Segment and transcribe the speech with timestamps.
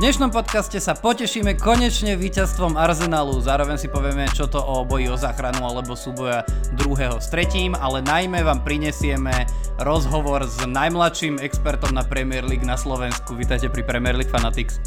[0.00, 5.16] dnešnom podcaste sa potešíme konečne víťazstvom Arsenalu, zároveň si povieme, čo to o boji o
[5.20, 6.40] záchranu alebo súboja
[6.72, 9.44] druhého s tretím, ale najmä vám prinesieme
[9.76, 13.36] rozhovor s najmladším expertom na Premier League na Slovensku.
[13.36, 14.80] Vítajte pri Premier League Fanatics.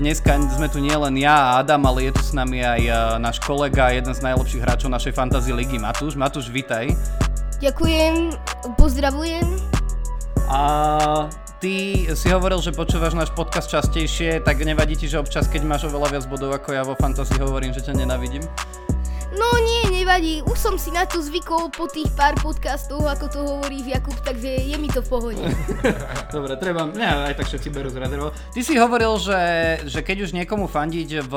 [0.00, 3.36] dneska sme tu nielen ja a Adam, ale je tu s nami aj e, náš
[3.44, 6.16] kolega, jeden z najlepších hráčov našej fantasy ligy, Matúš.
[6.16, 6.88] Matúš, vitaj.
[7.60, 8.32] Ďakujem,
[8.80, 9.69] pozdravujem.
[10.50, 11.30] A
[11.62, 15.86] ty si hovoril, že počúvaš náš podcast častejšie, tak nevadí ti, že občas, keď máš
[15.86, 18.42] oveľa viac bodov ako ja vo fantasy, hovorím, že ťa nenavidím?
[20.10, 20.42] No nevadí.
[20.42, 24.58] Už som si na to zvykol po tých pár podcastoch, ako to hovorí Jakub, takže
[24.58, 25.38] je mi to v pohode.
[26.34, 28.34] Dobre, treba, ne, aj tak všetci berú z rezervou.
[28.34, 29.40] Ty si hovoril, že,
[29.86, 31.34] že keď už niekomu fandiť v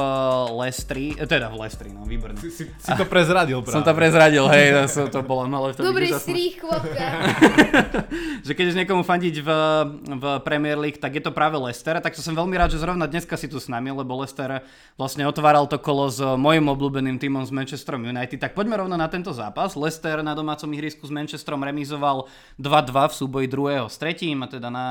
[0.58, 2.42] Lestri, eh, teda v Lestri, no výborné.
[2.42, 3.78] Si, si, si to prezradil práve.
[3.78, 5.78] Som to prezradil, hej, to, to bolo malé.
[5.78, 7.06] To Dobrý strých, chlapka.
[8.50, 9.50] že keď už niekomu fandiť v,
[10.18, 13.06] v Premier League, tak je to práve Leicester, tak to som veľmi rád, že zrovna
[13.06, 14.66] dneska si tu s nami, lebo Leicester
[14.98, 18.40] vlastne otváral to kolo s mojim obľúbeným týmom z Manchester Manchesterom United.
[18.40, 19.76] Tak poďme rovno na tento zápas.
[19.76, 24.72] Leicester na domácom ihrisku s Manchesterom remizoval 2-2 v súboji druhého s tretím a teda
[24.72, 24.88] na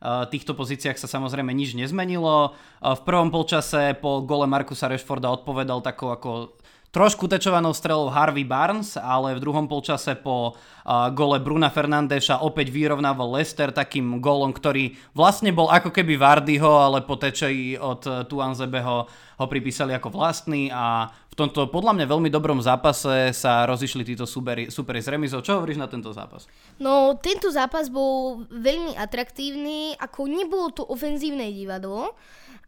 [0.00, 2.52] eh, týchto pozíciách sa samozrejme nič nezmenilo.
[2.52, 6.56] Eh, v prvom polčase po gole Markusa Rashforda odpovedal takou ako
[6.92, 12.68] trošku tečovanou strelou Harvey Barnes, ale v druhom polčase po uh, gole Bruna Fernandeša opäť
[12.68, 18.28] vyrovnával Leicester takým golom, ktorý vlastne bol ako keby Vardyho, ale po tečeji od uh,
[18.28, 19.08] Tuanzebeho
[19.40, 24.28] ho pripísali ako vlastný a v tomto podľa mňa veľmi dobrom zápase sa rozišli títo
[24.28, 25.40] superi, superi z remizou.
[25.40, 26.44] Čo hovoríš na tento zápas?
[26.76, 32.12] No, tento zápas bol veľmi atraktívny, ako nebolo to ofenzívne divadlo,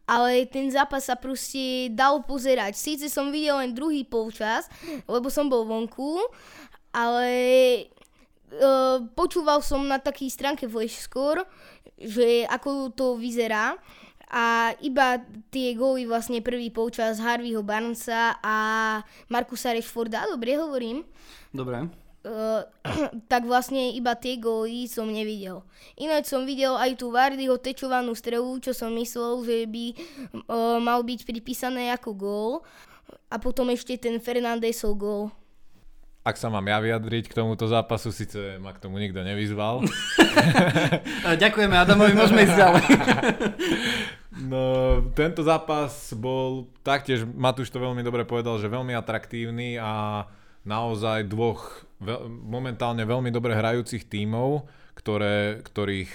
[0.08, 2.72] ale ten zápas sa proste dal pozerať.
[2.72, 4.72] Síce som videl len druhý polčas,
[5.04, 6.24] lebo som bol vonku,
[6.88, 7.28] ale
[8.48, 11.44] uh, počúval som na takej stránke Flashscore,
[12.00, 13.76] že ako to vyzerá
[14.34, 15.22] a iba
[15.54, 18.56] tie góly vlastne prvý poučas Harveyho Barnesa a
[19.30, 21.06] Markusa Rashforda, dobre hovorím?
[21.54, 21.86] Dobre.
[22.26, 22.66] Uh,
[23.30, 25.62] tak vlastne iba tie góly som nevidel.
[25.94, 29.84] Ináč som videl aj tú Vardyho tečovanú strelu, čo som myslel, že by
[30.50, 32.52] uh, mal byť pripísané ako gól.
[33.30, 35.30] A potom ešte ten Fernandesov gól.
[36.24, 39.84] Ak sa mám ja vyjadriť k tomuto zápasu, síce ma k tomu nikto nevyzval.
[41.44, 42.84] Ďakujeme Adamovi, môžeme ísť ďalej.
[44.34, 50.26] No, tento zápas bol taktiež, Matúš to veľmi dobre povedal, že veľmi atraktívny a
[50.66, 54.66] naozaj dvoch veľ, momentálne veľmi dobre hrajúcich tímov,
[54.98, 56.10] ktoré, ktorých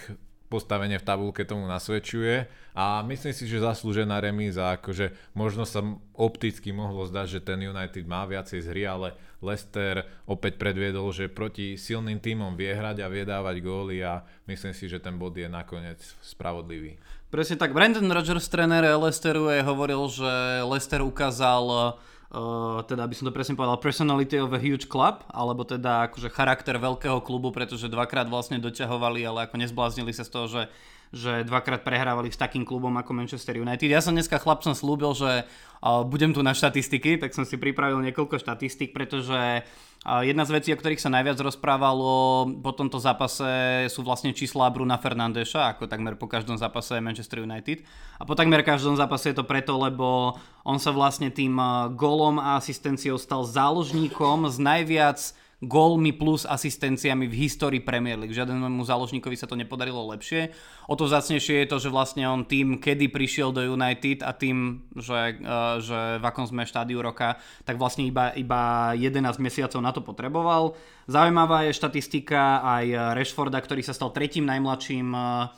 [0.52, 5.86] postavenie v tabulke tomu nasvedčuje a myslím si, že zaslúžená remíza, akože možno sa
[6.18, 11.32] opticky mohlo zdať, že ten United má viacej z hry, ale Leicester opäť predviedol, že
[11.32, 15.36] proti silným tímom vie hrať a vie dávať góly a myslím si, že ten bod
[15.36, 17.00] je nakoniec spravodlivý.
[17.32, 17.72] Presne tak.
[17.72, 20.32] Brandon Rodgers, tréner Leicesteru, je hovoril, že
[20.68, 21.96] Leicester ukázal
[22.30, 26.30] Uh, teda by som to presne povedal, personality of a huge club, alebo teda akože
[26.30, 30.62] charakter veľkého klubu, pretože dvakrát vlastne doťahovali, ale ako nezbláznili sa z toho, že
[31.10, 33.90] že dvakrát prehrávali s takým klubom ako Manchester United.
[33.90, 35.50] Ja som dneska chlapcom slúbil, že
[35.82, 39.66] budem tu na štatistiky, tak som si pripravil niekoľko štatistik, pretože
[40.06, 43.50] jedna z vecí, o ktorých sa najviac rozprávalo po tomto zápase
[43.90, 47.82] sú vlastne čísla Bruna Fernandeša, ako takmer po každom zápase Manchester United.
[48.22, 51.58] A po takmer každom zápase je to preto, lebo on sa vlastne tým
[51.98, 55.20] golom a asistenciou stal záložníkom z najviac
[55.60, 58.32] gólmi plus asistenciami v histórii Premier League.
[58.32, 60.56] Žiadnemu záložníkovi sa to nepodarilo lepšie.
[60.88, 64.88] O to zacnejšie je to, že vlastne on tým, kedy prišiel do United a tým,
[64.96, 67.36] že, uh, že v akom sme štádiu roka,
[67.68, 70.80] tak vlastne iba, iba 11 mesiacov na to potreboval.
[71.12, 75.52] Zaujímavá je štatistika aj Rashforda, ktorý sa stal tretím najmladším uh,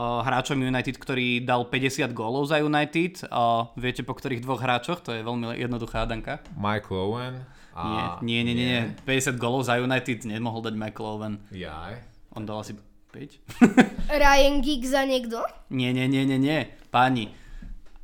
[0.00, 3.28] hráčom United, ktorý dal 50 gólov za United.
[3.76, 5.04] Viete po ktorých dvoch hráčoch?
[5.04, 6.40] To je veľmi jednoduchá danka.
[6.56, 7.34] Michael Owen.
[7.74, 8.20] A...
[8.22, 8.82] Nie, nie, nie, nie, nie.
[9.04, 11.40] 50 golov za United nemohol dať McLoven.
[11.52, 12.04] Jaj.
[12.36, 12.76] On dal asi
[13.12, 13.40] 5.
[14.08, 15.44] Ryan Giggs za niekto?
[15.72, 16.68] Nie, nie, nie, nie, nie.
[16.92, 17.28] Páni,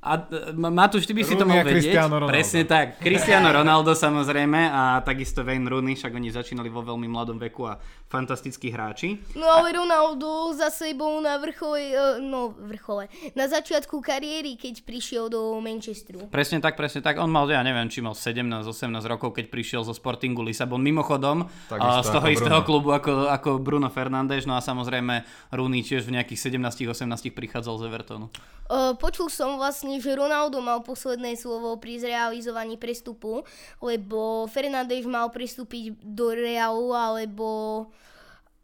[0.08, 0.14] a
[0.56, 2.00] Matúš, ty by si to mohol vedieť.
[2.24, 2.96] Presne tak.
[3.04, 7.76] Cristiano Ronaldo samozrejme a takisto Wayne Rooney, však oni začínali vo veľmi mladom veku a
[8.08, 9.20] fantastickí hráči.
[9.36, 15.28] No ale Ronaldo zase bol na vrchole, e, no vrchole, na začiatku kariéry, keď prišiel
[15.28, 16.32] do Manchesteru.
[16.32, 17.20] Presne tak, presne tak.
[17.20, 18.64] On mal, ja neviem, či mal 17-18
[19.04, 20.80] rokov, keď prišiel zo Sportingu Lisabon.
[20.80, 22.66] Mimochodom, a z toho istého Bruno.
[22.66, 27.82] klubu ako, ako Bruno Fernández, no a samozrejme Rooney tiež v nejakých 17-18 prichádzal z
[27.92, 28.32] Evertonu.
[28.68, 33.42] Uh, počul som vlastne, že Ronaldo mal posledné slovo pri zrealizovaní prestupu,
[33.82, 37.48] lebo Fernández mal prestúpiť do Realu, alebo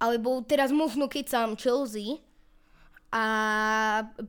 [0.02, 2.20] alebo teraz možno keď sám Chelsea
[3.14, 3.24] a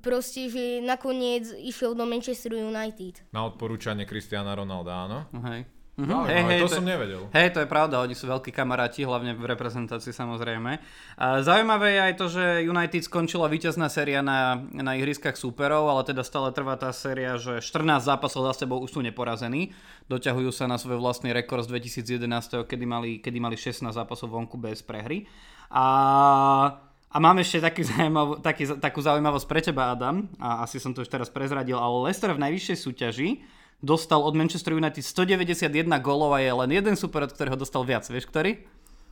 [0.05, 3.25] proste, že nakoniec išiel do Manchester United.
[3.33, 5.19] Na odporúčanie Cristiana Ronalda, áno?
[5.49, 5.74] Hej.
[5.95, 6.11] Mhm.
[6.11, 6.27] Mhm.
[6.27, 7.21] Hej, hej, to, to som nevedel.
[7.31, 10.71] Hej, to je pravda, oni sú veľkí kamaráti, hlavne v reprezentácii samozrejme.
[11.15, 16.03] A zaujímavé je aj to, že United skončila víťazná séria na, na ihriskách súperov, ale
[16.03, 19.71] teda stále trvá tá séria, že 14 zápasov za sebou už sú neporazení.
[20.11, 24.59] Doťahujú sa na svoj vlastný rekord z 2011, kedy mali, kedy mali 16 zápasov vonku
[24.59, 25.31] bez prehry.
[25.71, 25.85] A
[27.15, 30.99] a mám ešte taký zaujímav, taký, takú zaujímavosť pre teba, Adam, a asi som to
[30.99, 33.29] už teraz prezradil, ale Leicester v najvyššej súťaži
[33.85, 35.69] dostal od Manchester United 191
[36.01, 38.09] gólov a je len jeden super, od ktorého dostal viac.
[38.09, 38.65] Vieš ktorý?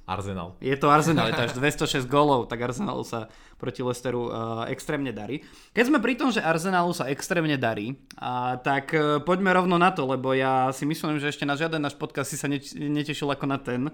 [0.03, 0.59] Arsenal.
[0.59, 1.53] Je to Arsenal, je to až
[2.03, 5.47] 206 gólov, tak Arsenalu sa proti Leicesteru uh, extrémne darí.
[5.71, 9.95] Keď sme pri tom, že Arsenalu sa extrémne darí, uh, tak uh, poďme rovno na
[9.95, 13.31] to, lebo ja si myslím, že ešte na žiaden náš podcast si sa neč- netešil
[13.31, 13.87] ako na ten,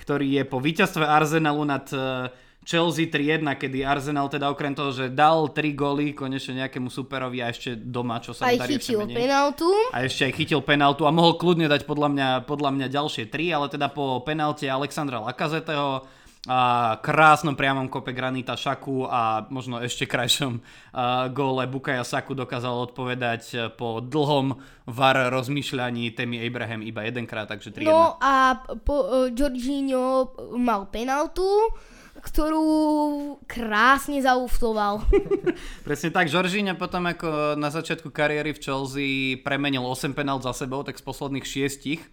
[0.00, 2.32] ktorý je po víťazstve Arsenalu nad uh,
[2.70, 7.50] Chelsea 3-1, kedy Arsenal teda okrem toho, že dal 3 góly konečne nejakému superovi a
[7.50, 9.66] ešte doma, čo sa Aj darí chytil penaltu.
[9.90, 13.56] A ešte aj chytil penaltu a mohol kľudne dať podľa mňa, podľa mňa ďalšie 3,
[13.58, 16.06] ale teda po penalte Alexandra Lakazeteho
[16.48, 22.88] a krásnom priamom kope Granita Šaku a možno ešte krajšom uh, góle Bukaja Saku dokázal
[22.88, 24.56] odpovedať po dlhom
[24.88, 27.92] var rozmýšľaní Temi Abraham iba jedenkrát, takže 3-1.
[27.92, 31.44] No a po, uh, Jorginho mal penaltu,
[32.20, 32.64] ktorú
[33.48, 35.02] krásne zauftoval.
[35.88, 40.84] Presne tak, Žoržíňa potom ako na začiatku kariéry v Chelsea premenil 8 penalt za sebou,
[40.84, 42.04] tak z posledných šiestich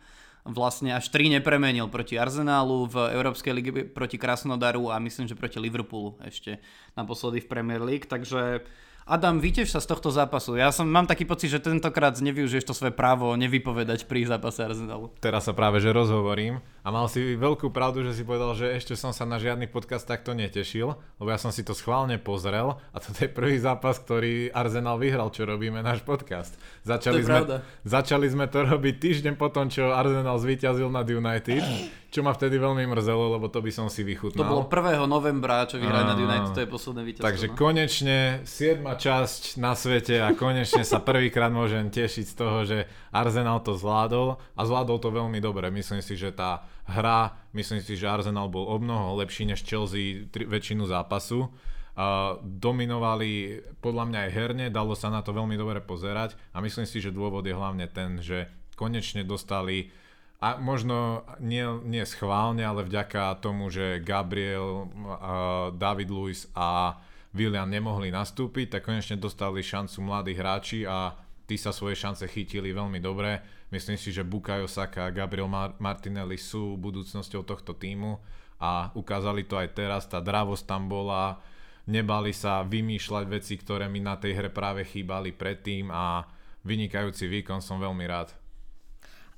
[0.48, 5.60] vlastne až 3 nepremenil proti Arsenálu v Európskej lige proti Krasnodaru a myslím, že proti
[5.60, 6.64] Liverpoolu ešte
[6.96, 8.64] naposledy v Premier League, takže
[9.08, 10.60] Adam, vytež sa z tohto zápasu.
[10.60, 15.16] Ja som, mám taký pocit, že tentokrát nevyužiješ to svoje právo nevypovedať pri zápase Arsenalu.
[15.24, 19.00] Teraz sa práve že rozhovorím a mal si veľkú pravdu, že si povedal, že ešte
[19.00, 20.92] som sa na žiadny podcast takto netešil,
[21.24, 25.32] lebo ja som si to schválne pozrel a toto je prvý zápas, ktorý Arsenal vyhral,
[25.32, 26.60] čo robíme náš podcast.
[26.84, 27.56] Začali, To je sme, pravda.
[27.88, 31.64] začali sme to robiť týždeň potom, čo Arsenal zvíťazil nad United,
[32.08, 34.48] čo ma vtedy veľmi mrzelo, lebo to by som si To vychutnal.
[34.48, 35.04] bolo 1.
[35.04, 36.24] novembra, čo vyhrali nad Áno.
[36.24, 37.28] United, to je posledné víťazstvo.
[37.28, 37.56] Takže no.
[37.60, 38.18] konečne
[38.48, 38.80] 7.
[38.80, 44.40] časť na svete a konečne sa prvýkrát môžem tešiť z toho, že Arsenal to zvládol
[44.40, 45.68] a zvládol to veľmi dobre.
[45.68, 50.32] Myslím si, že tá hra, myslím si, že Arsenal bol o mnoho lepší než Chelsea
[50.32, 51.52] tri, väčšinu zápasu.
[51.98, 56.86] Uh, dominovali podľa mňa aj herne, dalo sa na to veľmi dobre pozerať a myslím
[56.86, 59.90] si, že dôvod je hlavne ten, že konečne dostali
[60.38, 67.02] a možno nie, nie schválne, ale vďaka tomu, že Gabriel, uh, David Luiz a
[67.34, 71.18] William nemohli nastúpiť, tak konečne dostali šancu mladí hráči a
[71.50, 73.42] tí sa svoje šance chytili veľmi dobre.
[73.74, 78.22] Myslím si, že Bukayo Saka a Gabriel Mar- Martinelli sú budúcnosťou tohto týmu
[78.62, 81.42] a ukázali to aj teraz, tá dravosť tam bola,
[81.90, 86.30] nebali sa vymýšľať veci, ktoré mi na tej hre práve chýbali predtým a
[86.62, 88.47] vynikajúci výkon som veľmi rád.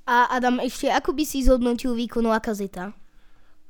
[0.09, 2.97] A Adam, ešte ako by si zhodnotil výkon Lakazeta?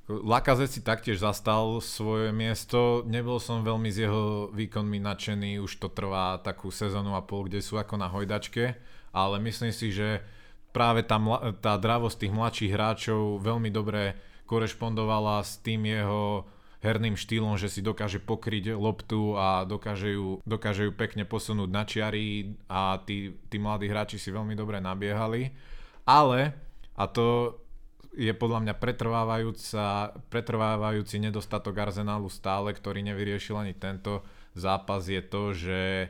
[0.08, 5.92] Lakazet si taktiež zastal svoje miesto, nebol som veľmi z jeho výkonmi nadšený, už to
[5.92, 8.72] trvá takú sezónu a pol, kde sú ako na hojdačke,
[9.12, 10.24] ale myslím si, že
[10.72, 11.20] práve tá,
[11.60, 14.16] tá dravosť tých mladších hráčov veľmi dobre
[14.48, 16.48] korešpondovala s tým jeho
[16.80, 21.84] herným štýlom, že si dokáže pokryť loptu a dokáže ju, dokáže ju pekne posunúť na
[21.84, 25.52] čiary a tí, tí mladí hráči si veľmi dobre nabiehali.
[26.08, 26.56] Ale,
[26.96, 27.60] a to
[28.16, 34.26] je podľa mňa pretrvávajúca, pretrvávajúci nedostatok Arsenalu stále, ktorý nevyriešil ani tento
[34.58, 36.10] zápas, je to, že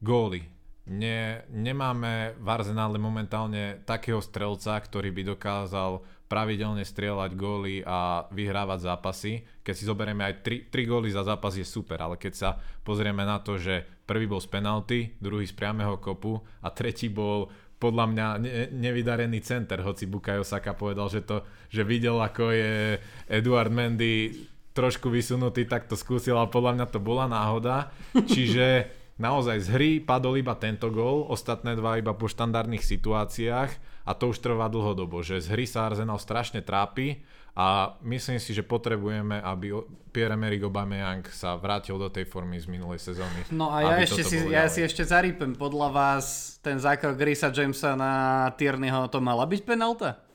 [0.00, 0.48] góly.
[0.82, 8.88] Ne, nemáme v Arsenále momentálne takého strelca, ktorý by dokázal pravidelne strieľať góly a vyhrávať
[8.88, 9.32] zápasy.
[9.60, 12.50] Keď si zoberieme aj 3, 3 góly za zápas je super, ale keď sa
[12.82, 17.52] pozrieme na to, že prvý bol z penalty, druhý z priamého kopu a tretí bol
[17.82, 23.02] podľa mňa ne, nevydarený center, hoci Bukayo Saka povedal, že to, že videl ako je
[23.26, 27.90] Eduard Mendy trošku vysunutý, tak to skúsil, ale podľa mňa to bola náhoda.
[28.14, 28.86] Čiže
[29.22, 33.70] naozaj z hry padol iba tento gól, ostatné dva iba po štandardných situáciách
[34.02, 37.22] a to už trvá dlhodobo, že z hry sa Arsenal strašne trápi
[37.54, 39.76] a myslím si, že potrebujeme, aby
[40.10, 43.44] Pierre-Emerick Aubameyang sa vrátil do tej formy z minulej sezóny.
[43.52, 44.72] No a ja, ešte si, ja ďalej.
[44.72, 45.52] si ešte zarípem.
[45.54, 50.31] Podľa vás ten zákrok Grisa Jamesa na Tierneyho to mala byť penalta?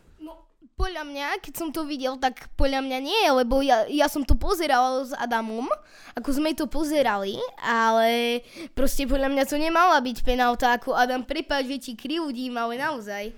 [0.77, 4.37] Podľa mňa, keď som to videl, tak podľa mňa nie, lebo ja, ja som to
[4.37, 5.65] pozeral s Adamom,
[6.13, 8.45] ako sme to pozerali, ale
[8.77, 13.33] proste podľa mňa to nemala byť penálta, ako Adam, prepáč, že ti krivdím, ale naozaj.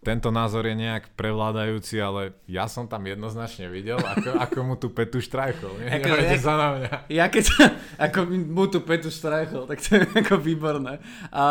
[0.00, 4.88] tento názor je nejak prevládajúci, ale ja som tam jednoznačne videl, ako, ako mu tu
[4.88, 5.84] Petu štrajchol.
[5.84, 6.92] Nie, Ako- sa na mňa.
[7.12, 7.44] Ja keď
[8.08, 8.18] ako
[8.48, 10.96] mu tu Petu štrajchol, tak to je ako výborné.
[11.28, 11.44] A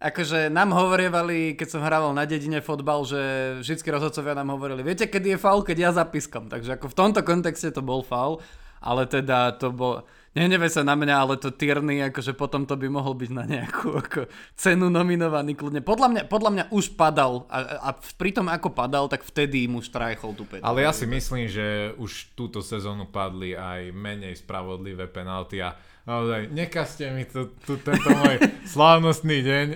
[0.00, 3.20] akože nám hovorievali, keď som hrával na dedine fotbal, že
[3.60, 6.48] vždycky rozhodcovia nám hovorili, viete, kedy je faul, keď ja zapiskam.
[6.48, 8.40] Takže ako v tomto kontexte to bol faul,
[8.80, 10.00] ale teda to bol...
[10.30, 13.98] Nehneve sa na mňa, ale to Tierney, akože potom to by mohol byť na nejakú
[13.98, 15.82] ako, cenu nominovaný kľudne.
[15.82, 19.82] Podľa mňa, podľa mňa už padal a, a pri tom ako padal, tak vtedy mu
[19.82, 20.62] štrajchol tú Petu.
[20.62, 26.52] Ale ja si myslím, že už túto sezónu padli aj menej spravodlivé penalty a naozaj
[26.52, 29.66] nekazte mi tu, tu tento môj slávnostný deň.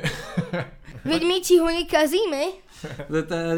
[1.09, 2.65] Veď my ti ho nekazíme.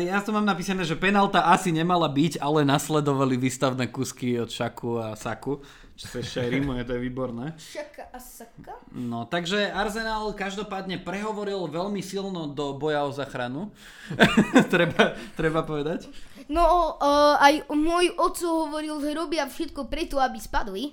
[0.07, 4.99] Ja to mám napísané, že penalta asi nemala byť, ale nasledovali výstavné kusky od Šaku
[5.03, 5.63] a Saku.
[5.97, 7.57] Čo sa ešte aj rímuje, to je výborné.
[7.57, 8.77] Šaka a saka.
[8.93, 13.73] No, takže Arsenal každopádne prehovoril veľmi silno do boja o zachranu.
[14.75, 16.05] treba, treba povedať.
[16.53, 20.93] No, uh, aj môj oco hovoril, že robia všetko preto, aby spadli.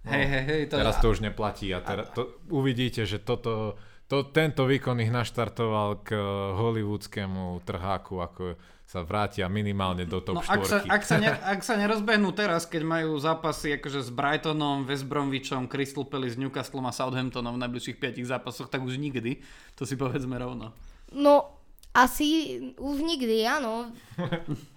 [0.00, 0.62] Hej, hej, hej.
[0.72, 3.76] To, Teraz to už neplatí a teraz to, uvidíte, že toto,
[4.08, 6.16] to, tento výkon ich naštartoval k
[6.56, 8.56] hollywoodskému trháku, ako
[8.90, 10.90] sa vrátia minimálne do top No, ak, sa, 4.
[10.90, 15.68] ak, sa ne, ak sa nerozbehnú teraz, keď majú zápasy akože s Brightonom, West Bromwichom,
[15.70, 19.38] Crystal Palace, Newcastlom a Southamptonom v najbližších 5 zápasoch, tak už nikdy.
[19.78, 20.74] To si povedzme rovno.
[21.14, 21.60] No,
[21.94, 23.94] asi už nikdy, áno.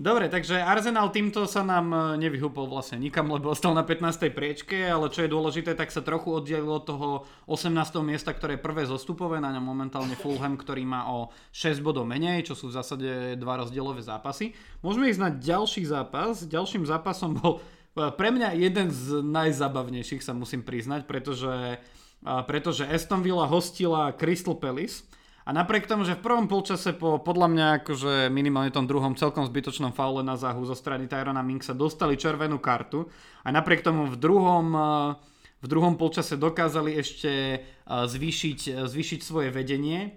[0.00, 4.32] Dobre, takže Arsenal týmto sa nám e, nevyhúpol vlastne nikam, lebo ostal na 15.
[4.32, 7.08] priečke, ale čo je dôležité, tak sa trochu oddialilo od toho
[7.44, 7.76] 18.
[8.00, 12.48] miesta, ktoré je prvé zostupové, na ňom momentálne Fulham, ktorý má o 6 bodov menej,
[12.48, 14.56] čo sú v zásade dva rozdielové zápasy.
[14.80, 16.48] Môžeme ísť na ďalší zápas.
[16.48, 17.60] Ďalším zápasom bol
[17.92, 21.76] e, pre mňa jeden z najzabavnejších, sa musím priznať, pretože,
[22.24, 25.04] e, pretože Aston Villa hostila Crystal Palace.
[25.50, 29.42] A napriek tomu, že v prvom polčase po podľa mňa akože minimálne tom druhom celkom
[29.50, 33.10] zbytočnom faule na záhu zo strany Tyrona Minksa dostali červenú kartu
[33.42, 35.10] a napriek tomu v druhom, eh,
[35.58, 40.14] v druhom polčase dokázali ešte eh, zvýšiť, zvýšiť svoje vedenie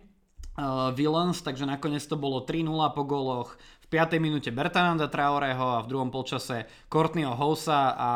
[0.94, 4.22] Villains, takže nakoniec to bolo 3-0 po góloch v 5.
[4.22, 8.14] minúte Bertananda Traoreho a v druhom polčase Courtneyho Housa a,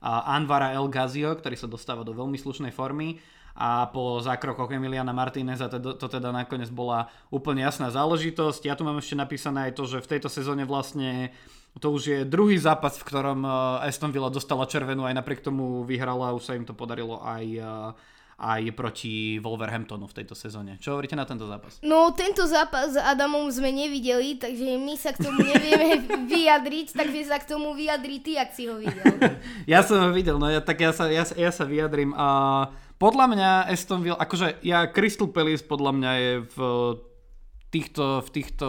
[0.00, 3.20] a Anvara El Gazio, ktorý sa dostáva do veľmi slušnej formy
[3.56, 8.68] a po zákrokoch Emiliana Martineza to, to teda nakoniec bola úplne jasná záležitosť.
[8.68, 11.32] Ja tu mám ešte napísané aj to, že v tejto sezóne vlastne
[11.76, 15.84] to už je druhý zápas, v ktorom eh, Aston Villa dostala červenú, aj napriek tomu
[15.84, 17.90] vyhrala, už sa im to podarilo aj, eh,
[18.36, 20.76] aj proti Wolverhamptonu v tejto sezóne.
[20.76, 21.80] Čo hovoríte na tento zápas?
[21.80, 27.20] No, tento zápas s Adamom sme nevideli, takže my sa k tomu nevieme vyjadriť, takže
[27.28, 29.16] sa k tomu vyjadri ty, ak si ho videl.
[29.72, 32.12] Ja som ho videl, no ja, tak ja sa, ja, ja sa vyjadrím.
[32.16, 32.28] A
[32.96, 36.58] podľa mňa Aston Villa, akože ja Crystal Palace podľa mňa je v
[37.68, 38.68] týchto, v týchto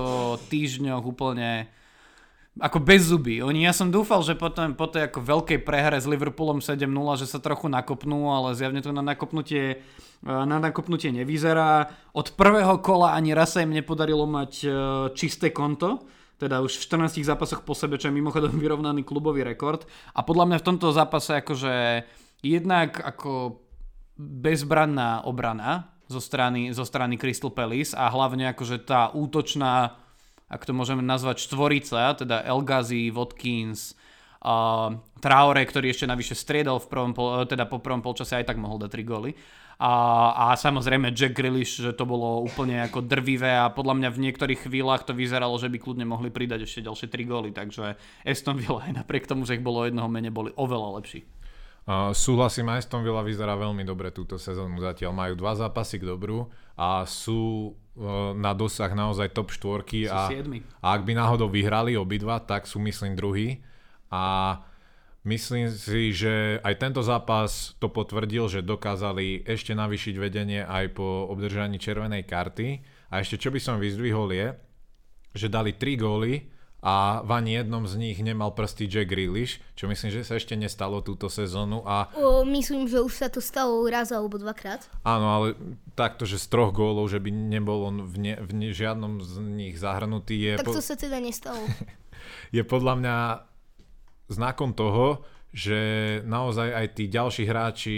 [0.52, 1.72] týždňoch úplne
[2.58, 3.40] ako bez zuby.
[3.46, 6.90] Oni, ja som dúfal, že potom po tej ako veľkej prehre s Liverpoolom 7-0,
[7.22, 9.86] že sa trochu nakopnú, ale zjavne to na nakopnutie,
[10.26, 11.94] na nakopnutie nevyzerá.
[12.18, 14.70] Od prvého kola ani raz sa im nepodarilo mať e,
[15.14, 16.10] čisté konto,
[16.42, 19.86] teda už v 14 zápasoch po sebe, čo je mimochodom vyrovnaný klubový rekord.
[20.18, 21.74] A podľa mňa v tomto zápase akože
[22.42, 23.62] jednak ako
[24.18, 29.96] bezbranná obrana zo strany, zo strany Crystal Palace a hlavne akože tá útočná
[30.48, 34.00] ak to môžeme nazvať štvorica, teda El Ghazi, Watkins,
[34.40, 38.58] uh, Traore, ktorý ešte navyše striedal v prvom, pol, teda po prvom polčase aj tak
[38.58, 39.36] mohol dať 3 góly.
[39.78, 39.94] A,
[40.34, 44.66] a samozrejme Jack Grealish, že to bolo úplne ako drvivé a podľa mňa v niektorých
[44.66, 47.94] chvíľach to vyzeralo, že by kľudne mohli pridať ešte ďalšie 3 góly, takže
[48.26, 51.30] Aston Villa aj napriek tomu, že ich bolo jednoho mene, boli oveľa lepší.
[51.88, 55.16] Uh, súhlasím, Aston Villa vyzerá veľmi dobre túto sezónu zatiaľ.
[55.16, 60.28] Majú dva zápasy k dobru a sú uh, na dosah naozaj top štvorky Sú a,
[60.28, 60.60] siedmi.
[60.84, 63.64] a ak by náhodou vyhrali obidva, tak sú myslím druhý.
[64.12, 64.60] A
[65.24, 71.32] myslím si, že aj tento zápas to potvrdil, že dokázali ešte navýšiť vedenie aj po
[71.32, 72.84] obdržaní červenej karty.
[73.16, 74.52] A ešte čo by som vyzdvihol je,
[75.40, 79.90] že dali 3 góly a v ani jednom z nich nemal prsty Jack Grealish, čo
[79.90, 83.82] myslím, že sa ešte nestalo túto sezónu a O, myslím, že už sa to stalo
[83.90, 84.86] raz alebo dvakrát.
[85.02, 85.48] áno, ale
[85.98, 89.42] takto, že z troch gólov, že by nebol on v, ne, v ne, žiadnom z
[89.42, 91.60] nich zahrnutý je, Tak po, to sa teda nestalo.
[92.56, 93.18] je podľa mňa
[94.30, 95.80] znakom toho, že
[96.28, 97.98] naozaj aj tí ďalší hráči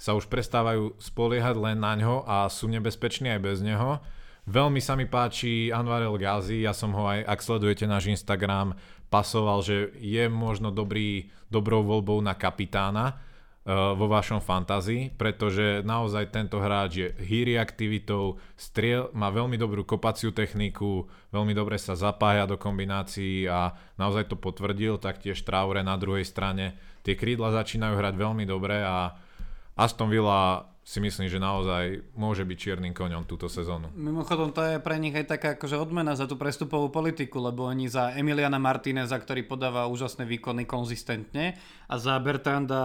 [0.00, 4.00] sa už prestávajú spoliehať len na ňo a sú nebezpeční aj bez neho.
[4.48, 8.78] Veľmi sa mi páči Anwar El Ghazi, ja som ho aj, ak sledujete náš Instagram,
[9.10, 13.20] pasoval, že je možno dobrý, dobrou voľbou na kapitána.
[13.68, 20.32] vo vašom fantázii, pretože naozaj tento hráč je hýri aktivitou, striel, má veľmi dobrú kopaciu
[20.32, 26.24] techniku, veľmi dobre sa zapája do kombinácií a naozaj to potvrdil, taktiež Traore na druhej
[26.24, 26.80] strane.
[27.04, 29.12] Tie krídla začínajú hrať veľmi dobre a
[29.76, 33.92] Aston Villa si myslím, že naozaj môže byť čiernym koňom túto sezónu.
[33.94, 37.86] Mimochodom, to je pre nich aj taká akože odmena za tú prestupovú politiku, lebo oni
[37.86, 41.54] za Emiliana Martineza, ktorý podáva úžasné výkony konzistentne
[41.86, 42.82] a za Bertranda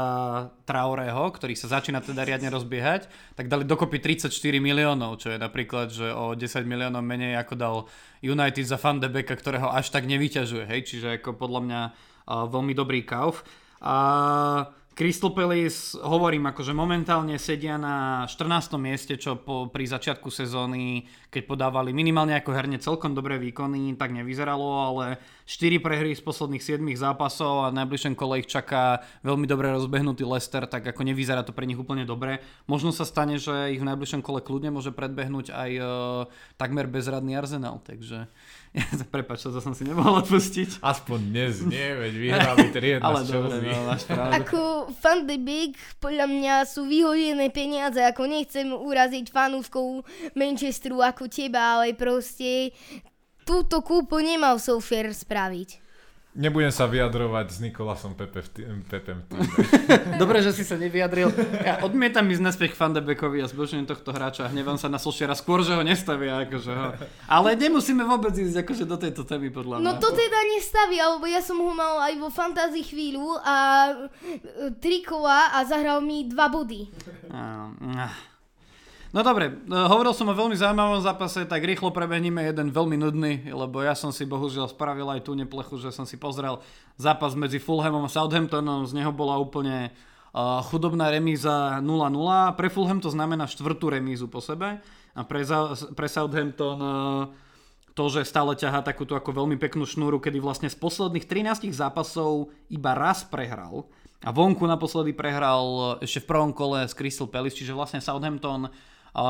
[0.69, 5.89] Traoreho, ktorý sa začína teda riadne rozbiehať, tak dali dokopy 34 miliónov, čo je napríklad,
[5.89, 7.75] že o 10 miliónov menej ako dal
[8.21, 11.81] United za Van de Beka, ktorého až tak nevyťažuje, hej, čiže ako podľa mňa
[12.27, 13.41] veľmi dobrý kauf.
[13.85, 13.97] A
[14.95, 18.79] Crystal Palace, hovorím, akože momentálne sedia na 14.
[18.79, 24.15] mieste, čo po, pri začiatku sezóny, keď podávali minimálne ako herne celkom dobré výkony, tak
[24.15, 29.43] nevyzeralo, ale 4 prehry z posledných 7 zápasov a v najbližšom kole ich čaká veľmi
[29.43, 32.39] dobre rozbehnutý Leicester, tak ako nevyzerá to pre nich úplne dobre.
[32.63, 35.87] Možno sa stane, že ich v najbližšom kole kľudne môže predbehnúť aj uh,
[36.55, 38.31] takmer bezradný Arsenal, takže
[39.13, 40.83] Prepač, to som si nemohol odpustiť.
[40.83, 44.33] Aspoň dnes nie, veď vyhrali 3 Ale dobre, no, máš pravdu.
[44.43, 44.59] Ako
[44.99, 50.03] fan the big, podľa mňa sú vyhodené peniaze, ako nechcem uraziť fanúškov
[50.35, 52.75] Manchesteru ako teba, ale proste
[53.47, 55.84] túto kúpu nemal Sofier spraviť.
[56.35, 58.61] Nebudem sa vyjadrovať s Nikolasom Pepe v tý,
[58.91, 59.23] Pepem.
[60.21, 61.31] Dobre, že si sa nevyjadril.
[61.63, 64.51] Ja odmietam ísť naspäť k Fandebekovi a zbožujem tohto hráča.
[64.51, 66.43] Hnevám sa na Solšiera skôr, že ho nestavia.
[66.43, 66.91] Akože ho.
[67.31, 69.87] Ale nemusíme vôbec ísť akože do tejto témy podľa mňa.
[69.87, 73.55] No to teda nestavia, lebo ja som ho mal aj vo fantázii chvíľu a
[73.87, 73.95] e,
[74.83, 76.91] tri kola a zahral mi dva body.
[77.31, 78.34] Uh, uh.
[79.15, 83.33] No dobre, e, hovoril som o veľmi zaujímavom zápase, tak rýchlo prebehníme jeden veľmi nudný,
[83.47, 86.59] lebo ja som si bohužiaľ spravil aj tú neplechu, že som si pozrel
[86.99, 89.95] zápas medzi Fulhamom a Southamptonom, z neho bola úplne
[90.35, 92.59] uh, chudobná remíza 0-0.
[92.59, 94.83] Pre Fulham to znamená štvrtú remízu po sebe
[95.15, 95.47] a pre,
[95.95, 97.31] pre Southampton uh,
[97.95, 102.51] to, že stále ťahá takúto ako veľmi peknú šnúru, kedy vlastne z posledných 13 zápasov
[102.67, 103.87] iba raz prehral
[104.27, 108.67] a vonku naposledy prehral ešte v prvom kole s Crystal Palace, čiže vlastne Southampton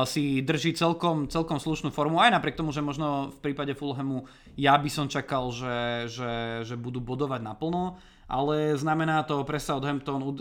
[0.02, 4.26] si drží celkom, celkom slušnú formu, aj napriek tomu, že možno v prípade Fulhamu
[4.58, 6.32] ja by som čakal, že, že,
[6.66, 7.94] že budú bodovať naplno,
[8.26, 10.34] ale znamená to pre Southampton uh,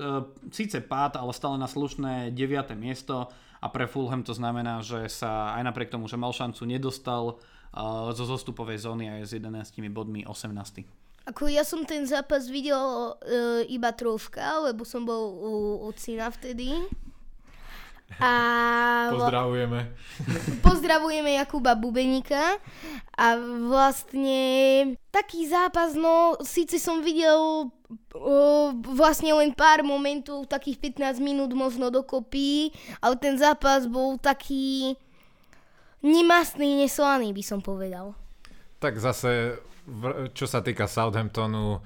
[0.50, 2.74] síce pád, ale stále na slušné 9.
[2.74, 3.30] miesto
[3.62, 8.10] a pre Fulham to znamená, že sa aj napriek tomu, že mal šancu, nedostal uh,
[8.18, 11.06] zo zostupovej zóny a je s 11 bodmi 18.
[11.26, 15.54] Ako ja som ten zápas videl uh, iba troška, lebo som bol u,
[15.86, 16.74] u Cina vtedy.
[18.20, 18.32] A
[19.16, 19.80] Pozdravujeme.
[20.64, 22.58] Pozdravujeme Jakuba Bubenika
[23.16, 23.26] a
[23.68, 24.42] vlastne
[25.12, 27.72] taký zápas, no síce som videl
[28.16, 28.36] o,
[28.96, 34.96] vlastne len pár momentov, takých 15 minút možno dokopy, ale ten zápas bol taký
[36.04, 38.14] nemastný, neslaný by som povedal.
[38.80, 39.58] Tak zase,
[40.36, 41.82] čo sa týka Southamptonu,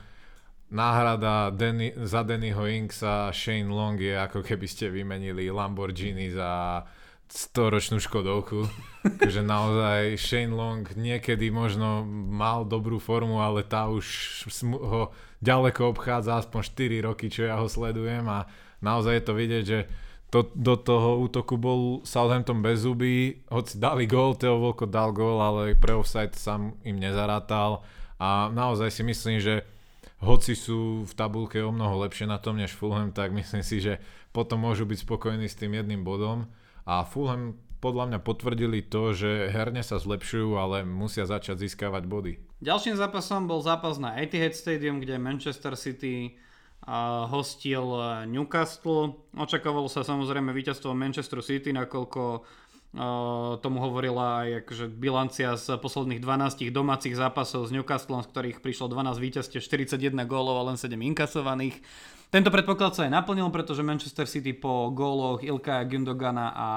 [0.69, 6.81] náhrada Danny, za Dannyho Inksa Shane Long je ako keby ste vymenili Lamborghini za
[7.29, 8.65] storočnú Škodovku.
[9.21, 14.05] Takže naozaj Shane Long niekedy možno mal dobrú formu, ale tá už
[14.81, 16.61] ho ďaleko obchádza aspoň
[17.01, 18.49] 4 roky, čo ja ho sledujem a
[18.81, 19.79] naozaj je to vidieť, že
[20.29, 25.41] to, do toho útoku bol Southampton bez zuby, hoci dali gól, Theo Volko dal gól,
[25.41, 27.81] ale pre offside sám im nezarátal
[28.21, 29.65] a naozaj si myslím, že
[30.19, 34.03] hoci sú v tabulke o mnoho lepšie na tom než Fulham, tak myslím si, že
[34.35, 36.51] potom môžu byť spokojní s tým jedným bodom.
[36.83, 42.33] A Fulham podľa mňa potvrdili to, že herne sa zlepšujú, ale musia začať získavať body.
[42.59, 46.35] Ďalším zápasom bol zápas na Etihad Stadium, kde Manchester City
[47.31, 47.87] hostil
[48.27, 49.15] Newcastle.
[49.31, 52.43] Očakávalo sa samozrejme víťazstvo Manchester City, nakoľko
[53.61, 58.89] tomu hovorila aj akože bilancia z posledných 12 domácich zápasov s Newcastlom, z ktorých prišlo
[58.89, 61.85] 12 víťazstiev, 41 gólov a len 7 inkasovaných.
[62.33, 66.69] Tento predpoklad sa aj naplnil, pretože Manchester City po góloch Ilka Gündogana a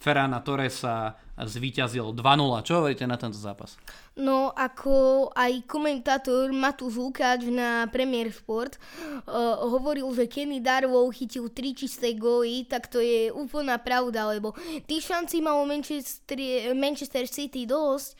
[0.00, 2.64] Ferrana Torresa zvíťazil 2-0.
[2.64, 3.76] Čo hovoríte na tento zápas?
[4.16, 8.80] No, ako aj komentátor Matúš Lukáč na Premier Sport
[9.28, 14.56] uh, hovoril, že Kenny Darwell chytil 3 čisté góly, tak to je úplná pravda, lebo
[14.88, 18.16] tých šancí malo Manchester, Manchester City dosť,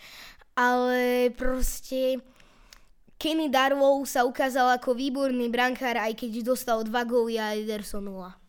[0.57, 2.21] ale proste
[3.21, 8.40] Kenny Darwell sa ukázal ako výborný brankár, aj keď dostal 2 góly a Ederson 0.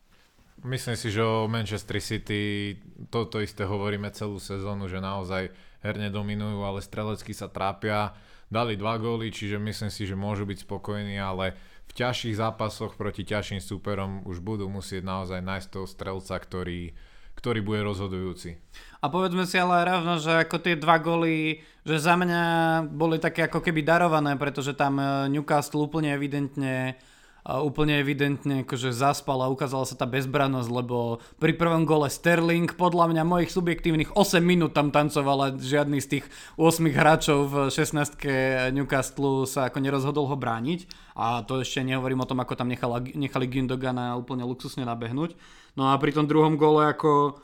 [0.61, 2.77] Myslím si, že o Manchester City
[3.09, 5.49] toto isté hovoríme celú sezónu, že naozaj
[5.81, 8.13] herne dominujú, ale strelecky sa trápia.
[8.51, 11.57] Dali dva góly, čiže myslím si, že môžu byť spokojní, ale
[11.89, 16.93] v ťažších zápasoch proti ťažším súperom už budú musieť naozaj nájsť toho strelca, ktorý,
[17.35, 18.61] ktorý bude rozhodujúci.
[19.01, 22.43] A povedzme si ale rovno, že ako tie dva goly, že za mňa
[22.85, 27.01] boli také ako keby darované, pretože tam eh, Newcastle úplne evidentne
[27.41, 32.69] a úplne evidentne akože zaspal a ukázala sa tá bezbrannosť, lebo pri prvom gole Sterling
[32.77, 36.25] podľa mňa mojich subjektívnych 8 minút tam tancoval a žiadny z tých
[36.61, 40.85] 8 hráčov v 16 Newcastle sa ako nerozhodol ho brániť
[41.17, 45.33] a to ešte nehovorím o tom, ako tam nechala, nechali Gündogana úplne luxusne nabehnúť.
[45.73, 47.41] No a pri tom druhom gole ako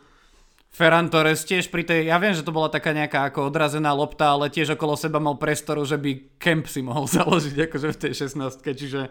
[0.77, 4.35] Ferran Torres tiež pri tej, ja viem, že to bola taká nejaká ako odrazená lopta,
[4.35, 8.11] ale tiež okolo seba mal priestoru, že by Kemp si mohol založiť akože v tej
[8.29, 9.01] 16 čiže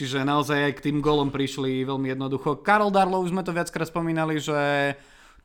[0.00, 2.64] Čiže naozaj aj k tým golom prišli veľmi jednoducho.
[2.64, 4.56] Karol Darlo, už sme to viackrát spomínali, že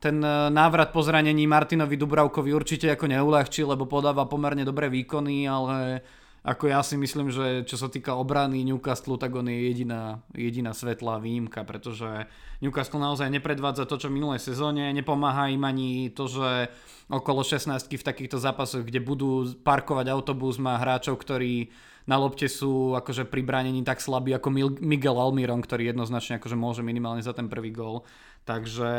[0.00, 5.44] ten e, návrat po zranení Martinovi Dubravkovi určite ako neulahčí, lebo podáva pomerne dobré výkony,
[5.44, 6.00] ale
[6.40, 10.72] ako ja si myslím, že čo sa týka obrany Newcastle, tak on je jediná, jediná
[10.72, 12.24] svetlá výjimka, pretože
[12.64, 16.72] Newcastle naozaj nepredvádza to, čo v minulej sezóne, nepomáha im ani to, že
[17.12, 21.68] okolo 16 v takýchto zápasoch, kde budú parkovať autobus, má hráčov, ktorí
[22.06, 26.82] na lopte sú akože pri bránení tak slabí ako Miguel Almiron, ktorý jednoznačne akože môže
[26.86, 28.06] minimálne za ten prvý gól.
[28.46, 28.90] Takže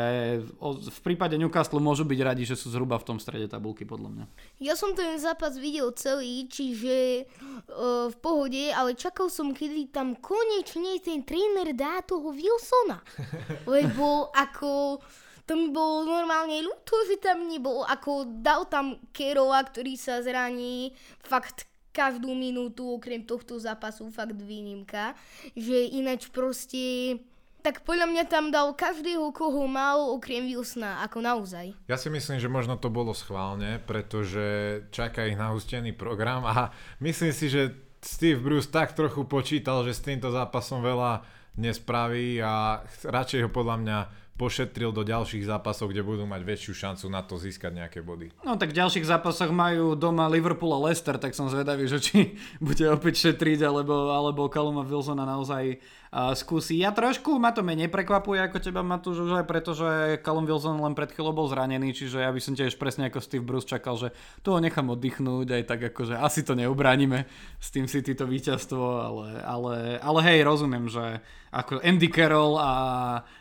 [0.60, 4.24] v prípade Newcastle môžu byť radi, že sú zhruba v tom strede tabulky, podľa mňa.
[4.60, 10.20] Ja som ten zápas videl celý, čiže uh, v pohode, ale čakal som, kedy tam
[10.20, 13.00] konečne ten tréner dá toho Wilsona.
[13.72, 15.00] Lebo ako
[15.48, 17.88] to mi bolo normálne ľúto, že tam nebol.
[17.88, 20.92] Ako dal tam Kerola, ktorý sa zraní
[21.24, 21.64] fakt
[21.98, 25.18] každú minútu okrem tohto zápasu fakt výnimka,
[25.58, 27.18] že ináč proste
[27.58, 31.74] tak podľa mňa tam dal každého, koho mal, okrem Wilsona, ako naozaj.
[31.90, 36.70] Ja si myslím, že možno to bolo schválne, pretože čaká ich nahustený program a
[37.02, 41.26] myslím si, že Steve Bruce tak trochu počítal, že s týmto zápasom veľa
[41.58, 43.98] nespraví a radšej ho podľa mňa
[44.38, 48.30] pošetril do ďalších zápasov, kde budú mať väčšiu šancu na to získať nejaké body.
[48.46, 52.38] No tak v ďalších zápasoch majú doma Liverpool a Leicester, tak som zvedavý, že či
[52.62, 55.82] bude opäť šetriť, alebo, alebo Kaluma Wilsona naozaj
[56.14, 56.78] uh, skúsi.
[56.78, 60.78] Ja trošku, ma to menej prekvapuje ako teba Matúš, už aj preto, že Callum Wilson
[60.78, 63.98] len pred chvíľou bol zranený, čiže ja by som tiež presne ako Steve Bruce čakal,
[63.98, 64.14] že
[64.46, 67.26] toho nechám oddychnúť, aj tak akože asi to neubránime
[67.58, 71.18] s tým City to víťazstvo, ale, ale, ale hej, rozumiem, že
[71.52, 72.72] ako Andy Carroll a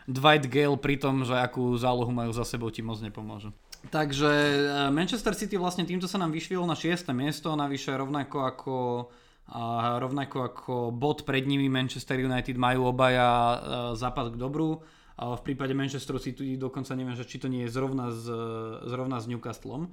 [0.08, 3.52] Dwight Gale pri tom, že akú zálohu majú za sebou, ti moc nepomôžu.
[3.88, 7.08] Takže eh, Manchester City vlastne týmto sa nám vyšvil na 6.
[7.14, 8.76] miesto, navyše rovnako ako
[9.48, 13.58] a rovnako ako bod pred nimi Manchester United majú obaja eh,
[13.96, 14.84] zápas k dobru.
[15.18, 18.30] V prípade Manchesteru City dokonca neviem, že či to nie je zrovna s,
[18.86, 19.90] zrovna s Newcastlom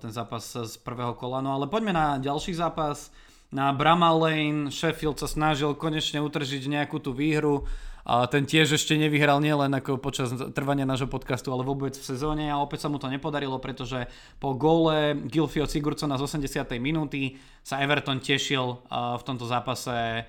[0.00, 1.44] ten zápas z prvého kola.
[1.44, 3.12] No ale poďme na ďalší zápas
[3.50, 7.66] na Bramall Lane, Sheffield sa snažil konečne utržiť nejakú tú výhru.
[8.00, 12.48] A ten tiež ešte nevyhral nielen ako počas trvania nášho podcastu, ale vôbec v sezóne
[12.48, 14.08] a opäť sa mu to nepodarilo, pretože
[14.40, 16.80] po góle Gilfio Sigurdsona z 80.
[16.80, 20.24] minúty sa Everton tešil v tomto zápase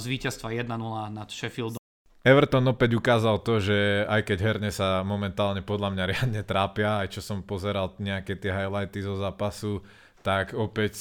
[0.00, 0.72] z víťazstva 1-0
[1.12, 1.78] nad Sheffieldom.
[2.26, 7.12] Everton opäť ukázal to, že aj keď herne sa momentálne podľa mňa riadne trápia, aj
[7.12, 9.84] čo som pozeral nejaké tie highlighty zo zápasu,
[10.26, 10.98] tak opäť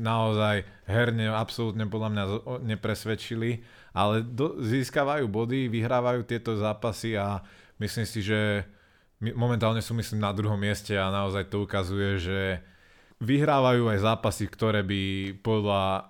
[0.00, 2.24] naozaj herne absolútne podľa mňa
[2.64, 3.60] nepresvedčili,
[3.92, 7.44] ale do, získavajú body, vyhrávajú tieto zápasy a
[7.76, 8.64] myslím si, že
[9.36, 12.40] momentálne sú myslím na druhom mieste a naozaj to ukazuje, že
[13.20, 15.02] vyhrávajú aj zápasy, ktoré by
[15.44, 16.08] podľa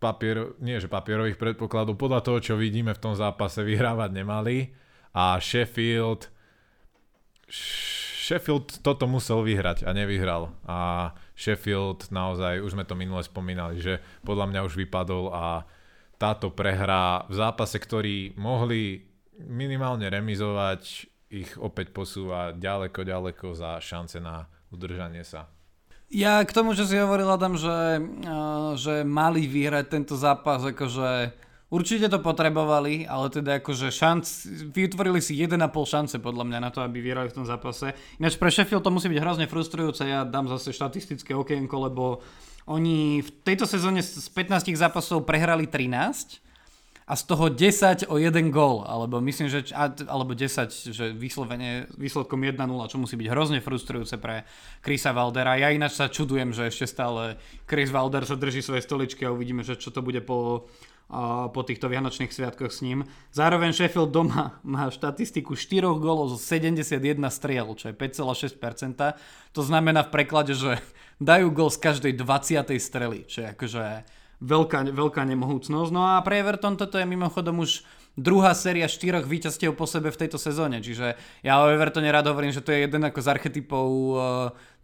[0.00, 4.74] papier, nie že papierových predpokladov, podľa toho, čo vidíme v tom zápase, vyhrávať nemali.
[5.12, 6.32] A Sheffield
[8.32, 10.56] Sheffield toto musel vyhrať a nevyhral.
[10.64, 15.68] A Sheffield naozaj, už sme to minule spomínali, že podľa mňa už vypadol a
[16.16, 19.04] táto prehra v zápase, ktorý mohli
[19.36, 25.52] minimálne remizovať, ich opäť posúva ďaleko, ďaleko za šance na udržanie sa.
[26.08, 28.00] Ja k tomu, čo si hovoril Adam, že,
[28.80, 31.36] že mali vyhrať tento zápas, akože
[31.72, 34.24] Určite to potrebovali, ale teda akože šanc,
[34.76, 35.56] vytvorili si 1,5
[35.88, 37.96] šance podľa mňa na to, aby vyhrali v tom zápase.
[38.20, 42.20] Ináč pre Sheffield to musí byť hrozne frustrujúce, ja dám zase štatistické okienko, lebo
[42.68, 46.44] oni v tejto sezóne z 15 zápasov prehrali 13
[47.08, 49.72] a z toho 10 o 1 gól, alebo myslím, že
[50.06, 54.44] alebo 10, že vyslovene výsledkom 1-0, čo musí byť hrozne frustrujúce pre
[54.84, 55.58] Chrisa Valdera.
[55.58, 59.66] Ja ináč sa čudujem, že ešte stále Chris Valder sa drží svoje stoličky a uvidíme,
[59.66, 60.68] že čo to bude po
[61.52, 63.04] po týchto vianočných sviatkoch s ním.
[63.36, 66.96] Zároveň Sheffield doma má štatistiku 4 gólov zo 71
[67.28, 69.12] striel, čo je 5,6%.
[69.52, 70.80] To znamená v preklade, že
[71.20, 72.72] dajú gól z každej 20.
[72.80, 73.84] strely, čo je akože
[74.42, 75.90] veľká, veľká nemohúcnosť.
[75.94, 80.20] No a pre Everton toto je mimochodom už druhá séria štyroch víťazstiev po sebe v
[80.20, 80.84] tejto sezóne.
[80.84, 84.16] Čiže ja o Evertone rád hovorím, že to je jeden ako z archetypov uh,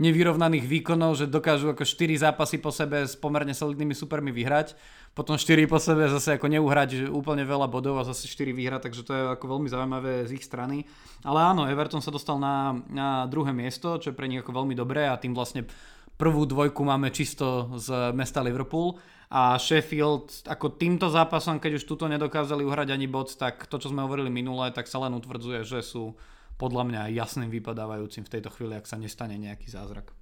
[0.01, 4.73] nevyrovnaných výkonov, že dokážu ako 4 zápasy po sebe s pomerne solidnými supermi vyhrať.
[5.19, 9.03] Potom 4 po sebe zase ako neuhrať úplne veľa bodov a zase 4 vyhrať, takže
[9.03, 10.87] to je ako veľmi zaujímavé z ich strany.
[11.27, 14.79] Ale áno, Everton sa dostal na, na druhé miesto, čo je pre nich ako veľmi
[14.79, 15.67] dobré a tým vlastne
[16.15, 18.95] prvú dvojku máme čisto z mesta Liverpool
[19.27, 23.91] a Sheffield ako týmto zápasom, keď už tuto nedokázali uhrať ani bod, tak to, čo
[23.91, 26.15] sme hovorili minule, tak sa len utvrdzuje, že sú
[26.63, 30.15] podľa mňa jasným vypadávajúcim v tejto chvíli, ak sa nestane nejaký zázrak.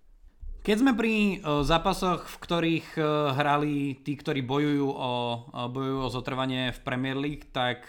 [0.67, 5.13] Keď sme pri uh, zápasoch, v ktorých uh, hrali tí, ktorí bojujú o,
[5.55, 7.87] uh, bojujú o zotrvanie v Premier League, tak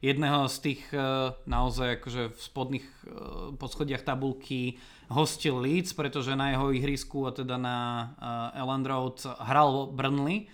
[0.00, 0.82] jedného z tých
[1.44, 2.86] naozaj akože v spodných
[3.60, 4.80] podschodiach tabulky
[5.12, 7.76] hostil Leeds, pretože na jeho ihrisku, a teda na
[8.54, 10.48] Elland Road, hral Burnley.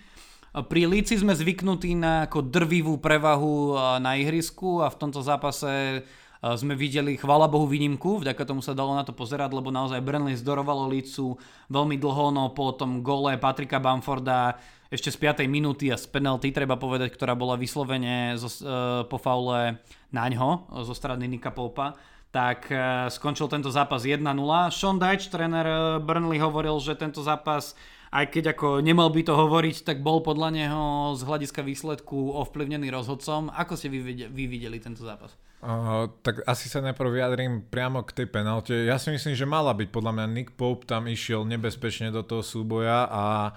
[0.52, 6.04] Pri Líci sme zvyknutí na ako drvivú prevahu na ihrisku a v tomto zápase
[6.42, 10.34] sme videli, chvála Bohu, výnimku, vďaka tomu sa dalo na to pozerať, lebo naozaj Burnley
[10.34, 11.38] zdorovalo Lícu
[11.70, 14.58] veľmi dlho, no po tom gole Patrika Bamforda
[14.90, 15.46] ešte z 5.
[15.46, 19.80] minúty a z penalty, treba povedať, ktorá bola vyslovene zo, uh, po faule
[20.12, 21.96] naňho zo strany Nika Poupa,
[22.32, 24.24] tak e, skončil tento zápas 1-0.
[24.72, 27.76] Sean Dyche, tréner e, Burnley, hovoril, že tento zápas
[28.12, 30.84] aj keď ako nemal by to hovoriť, tak bol podľa neho
[31.16, 33.48] z hľadiska výsledku ovplyvnený rozhodcom.
[33.48, 35.32] Ako ste vy, vy videli tento zápas?
[35.64, 38.74] Uh, tak asi sa najprv vyjadrím priamo k tej penalte.
[38.84, 39.88] Ja si myslím, že mala byť.
[39.88, 43.56] Podľa mňa Nick Pope tam išiel nebezpečne do toho súboja a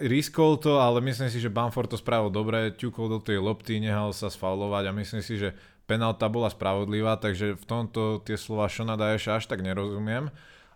[0.00, 4.16] riskol to, ale myslím si, že Bamford to spravil dobre, ťukol do tej lopty, nehal
[4.16, 5.52] sa sfaulovať a myslím si, že
[5.84, 10.32] penálta bola spravodlivá, takže v tomto tie slova Šona Daješa až tak nerozumiem.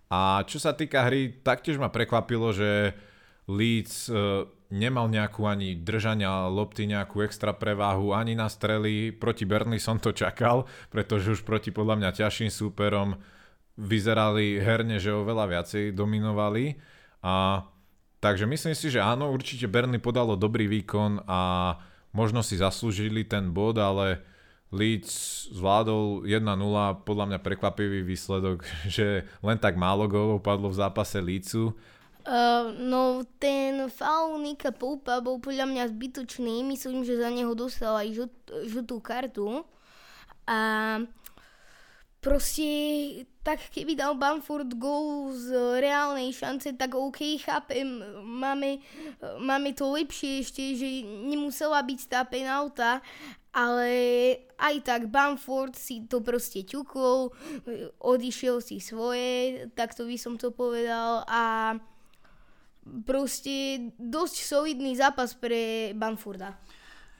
[0.08, 2.96] A čo sa týka hry, taktiež ma prekvapilo, že
[3.48, 9.12] Leeds e, nemal nejakú ani držania lopty, nejakú extra preváhu, ani na strely.
[9.12, 13.16] Proti Burnley som to čakal, pretože už proti podľa mňa ťažším súperom
[13.78, 16.76] vyzerali herne, že oveľa viacej dominovali.
[17.24, 17.64] A,
[18.20, 21.40] takže myslím si, že áno, určite Burnley podalo dobrý výkon a
[22.12, 24.20] možno si zaslúžili ten bod, ale
[24.68, 26.44] Leeds zvládol 1-0,
[27.08, 31.72] podľa mňa prekvapivý výsledok, že len tak málo gólov padlo v zápase Leedsu.
[32.28, 37.96] Uh, no ten faul Nika Poupa bol podľa mňa zbytočný, myslím, že za neho dostal
[37.96, 38.34] aj žut,
[38.68, 39.64] žutú kartu.
[40.44, 40.60] A
[42.20, 42.68] proste
[43.48, 48.76] tak keby dal Bamford gol z reálnej šance, tak OK, chápem, máme,
[49.40, 53.00] máme to lepšie ešte, že nemusela byť tá penálta,
[53.56, 53.88] ale
[54.60, 57.32] aj tak Bamford si to proste ťukol,
[58.04, 61.72] odišiel si svoje, takto by som to povedal a
[63.08, 66.60] proste dosť solidný zápas pre Bamforda.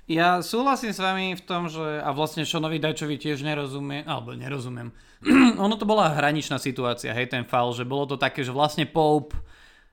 [0.09, 4.89] Ja súhlasím s vami v tom, že a vlastne Šonovi Dajčovi tiež nerozumiem, alebo nerozumiem.
[5.61, 9.37] ono to bola hraničná situácia, hej, ten faul, že bolo to také, že vlastne Pope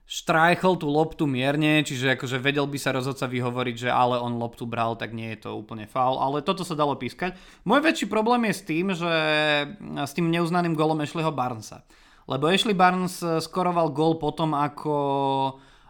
[0.08, 4.64] štrajchol tú loptu mierne, čiže akože vedel by sa rozhodca vyhovoriť, že ale on loptu
[4.64, 7.36] bral, tak nie je to úplne faul, ale toto sa dalo pískať.
[7.68, 9.12] Môj väčší problém je s tým, že
[10.00, 11.84] s tým neuznaným golom Ashleyho Barnesa.
[12.24, 14.94] Lebo Ashley Barnes skoroval gol potom, ako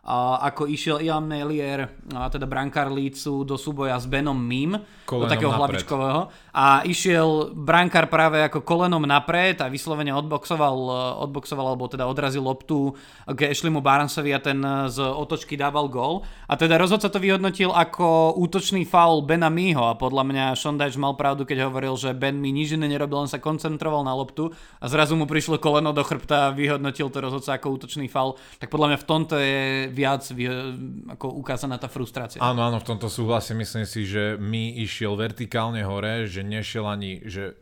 [0.06, 5.50] ako išiel Ian Melier, teda brankár Lícu, do súboja s Benom Mim, kolenom do takého
[5.50, 5.82] napred.
[5.82, 6.20] hlavičkového.
[6.54, 10.78] A išiel brankár práve ako kolenom napred a vyslovene odboxoval,
[11.26, 12.94] odboxoval alebo teda odrazil loptu
[13.26, 16.22] k Ashleymu Barnesovi a ten z otočky dával gól.
[16.46, 21.18] A teda rozhodca to vyhodnotil ako útočný faul Bena Mího a podľa mňa Shondage mal
[21.18, 24.86] pravdu, keď hovoril, že Ben Mi nič iné nerobil, len sa koncentroval na loptu a
[24.86, 28.38] zrazu mu prišlo koleno do chrbta a vyhodnotil to rozhodca ako útočný faul.
[28.62, 30.28] Tak podľa mňa v tomto je viac
[31.08, 32.44] ako ukázaná tá frustrácia.
[32.44, 33.64] Áno, áno, v tomto súhlasím.
[33.64, 37.56] Myslím si, že mi išiel vertikálne hore, že nešiel ani, že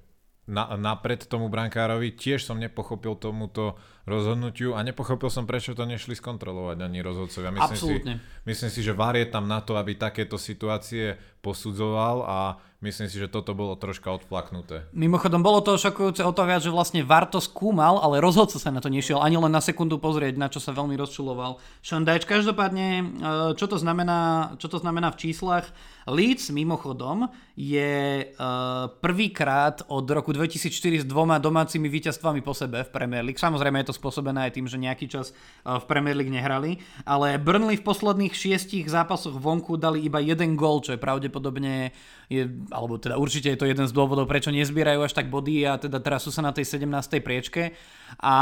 [0.51, 2.11] na, napred tomu brankárovi.
[2.19, 7.51] Tiež som nepochopil tomuto rozhodnutiu a nepochopil som, prečo to nešli skontrolovať ani rozhodcovia.
[7.53, 8.13] Myslím Absolutne.
[8.21, 12.39] Si, myslím si, že VAR je tam na to, aby takéto situácie posudzoval a
[12.81, 14.89] myslím si, že toto bolo troška odflaknuté.
[14.93, 18.69] Mimochodom, bolo to šokujúce o to viac, že vlastne VAR to skúmal, ale rozhodca sa
[18.69, 21.61] na to nešiel ani len na sekundu pozrieť, na čo sa veľmi rozčuloval.
[21.81, 23.05] Sean každopádne, e,
[23.57, 25.69] čo to znamená, čo to znamená v číslach?
[26.05, 32.93] Leeds mimochodom je uh, prvýkrát od roku 2004 s dvoma domácimi víťazstvami po sebe v
[32.93, 33.41] Premier League.
[33.41, 37.39] Samozrejme je to spôsobené aj tým, že nejaký čas uh, v Premier League nehrali, ale
[37.39, 41.95] Burnley v posledných šiestich zápasoch vonku dali iba jeden gól, čo je pravdepodobne,
[42.27, 45.79] je, alebo teda určite je to jeden z dôvodov, prečo nezbierajú až tak body a
[45.79, 46.91] teda teraz sú sa na tej 17.
[47.23, 47.79] priečke.
[48.19, 48.35] A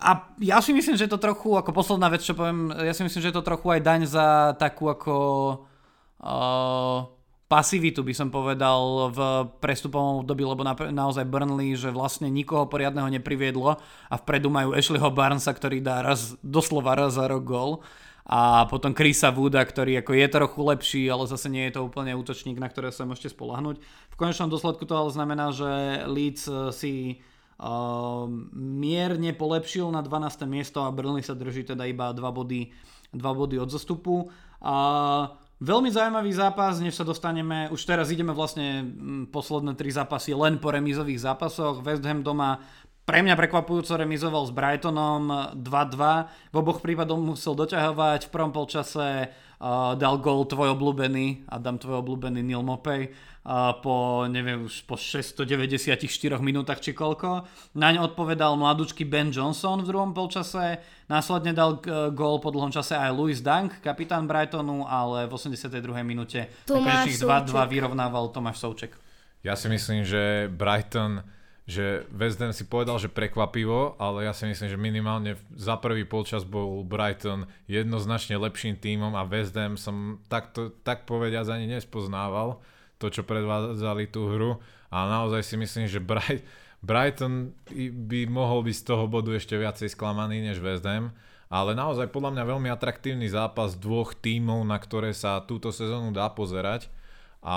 [0.00, 3.20] a ja si myslím, že to trochu, ako posledná vec, čo poviem, ja si myslím,
[3.20, 5.14] že je to trochu aj daň za takú ako
[6.24, 7.04] uh,
[7.50, 9.18] pasivitu, by som povedal, v
[9.58, 15.10] prestupovom období, lebo na, naozaj Burnley, že vlastne nikoho poriadneho nepriviedlo a vpredu majú Ashleyho
[15.10, 17.82] Barnesa, ktorý dá raz, doslova raz za rok gol
[18.30, 22.14] a potom Chrisa Wooda, ktorý ako je trochu lepší, ale zase nie je to úplne
[22.14, 23.82] útočník, na ktoré sa môžete spolahnuť.
[23.82, 25.66] V konečnom dôsledku to ale znamená, že
[26.06, 26.46] Leeds
[26.78, 27.18] si
[27.60, 30.48] Ehm, mierne polepšil na 12.
[30.48, 32.72] miesto a Burnley sa drží teda iba 2 body,
[33.12, 34.32] 2 body od zostupu.
[34.64, 34.76] A
[35.60, 38.84] veľmi zaujímavý zápas, než sa dostaneme, už teraz ideme vlastne
[39.28, 41.84] posledné 3 zápasy len po remízových zápasoch.
[41.84, 42.64] West Ham doma
[43.10, 46.54] pre mňa prekvapujúco remizoval s Brightonom 2-2.
[46.54, 48.30] V oboch prípadoch musel doťahovať.
[48.30, 53.10] V prvom polčase uh, dal gol tvoj obľúbený, Adam tvoj obľúbený Neil Mopey
[53.82, 56.06] po, neviem, už po 694
[56.38, 57.48] minútach či koľko.
[57.72, 61.80] Naň odpovedal mladúčky Ben Johnson v druhom polčase, následne dal
[62.12, 65.72] gól po dlhom čase aj Louis Dunk, kapitán Brightonu, ale v 82.
[66.04, 68.92] minúte Tomáš 2-2 vyrovnával Tomáš Souček.
[69.40, 71.24] Ja si myslím, že Brighton
[71.70, 76.02] že West Ham si povedal, že prekvapivo, ale ja si myslím, že minimálne za prvý
[76.02, 82.58] polčas bol Brighton jednoznačne lepším tímom a West Ham som takto, tak povediať ani nespoznával
[82.98, 84.58] to, čo predvádzali tú hru.
[84.90, 86.42] A naozaj si myslím, že Bright,
[86.82, 87.54] Brighton
[88.10, 91.14] by mohol byť z toho bodu ešte viacej sklamaný než West Ham,
[91.46, 96.26] ale naozaj podľa mňa veľmi atraktívny zápas dvoch tímov, na ktoré sa túto sezónu dá
[96.34, 96.90] pozerať.
[97.46, 97.56] A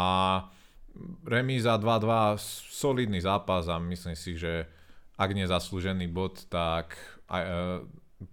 [1.25, 2.37] remíza 2-2,
[2.69, 4.69] solidný zápas a myslím si, že
[5.17, 6.97] ak nie zaslúžený bod, tak
[7.29, 7.51] aj, e,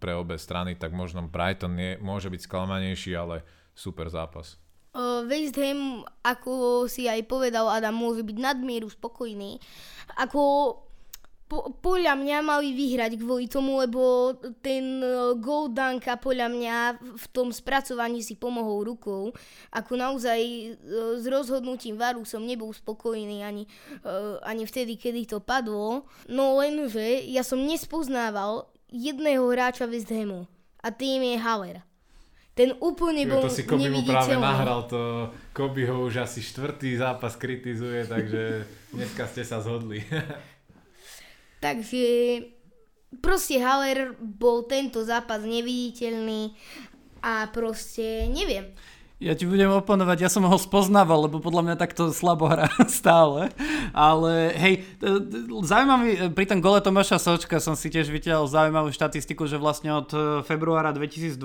[0.01, 3.43] pre obe strany, tak možno Brighton nie, môže byť sklamanejší, ale
[3.75, 4.61] super zápas.
[5.31, 9.63] West Ham, ako si aj povedal Adam, môže byť nadmieru spokojný.
[10.19, 10.75] Ako
[11.51, 14.31] po, podľa mňa mali vyhrať kvôli tomu, lebo
[14.63, 15.03] ten
[15.43, 19.35] gol Danka podľa mňa v tom spracovaní si pomohol rukou.
[19.75, 20.39] Ako naozaj
[21.19, 23.67] s rozhodnutím Varu som nebol spokojný ani,
[24.47, 26.07] ani vtedy, kedy to padlo.
[26.31, 30.47] No lenže ja som nespoznával jedného hráča West Hamu
[30.79, 31.83] a tým je Haller.
[32.55, 36.99] Ten úplne bol To si Kobe mu práve nahral, to Kobe ho už asi štvrtý
[36.99, 40.03] zápas kritizuje, takže dneska ste sa zhodli.
[41.61, 42.05] takže
[43.23, 46.57] proste Haller bol tento zápas neviditeľný
[47.21, 48.73] a proste neviem.
[49.21, 53.53] Ja ti budem oponovať, ja som ho spoznával, lebo podľa mňa takto slabo hrá stále.
[53.93, 54.75] Ale hej,
[55.61, 60.09] zaujímavý, pri tom gole Tomáša Sočka som si tiež videl zaujímavú štatistiku, že vlastne od
[60.17, 61.37] e, februára 2020,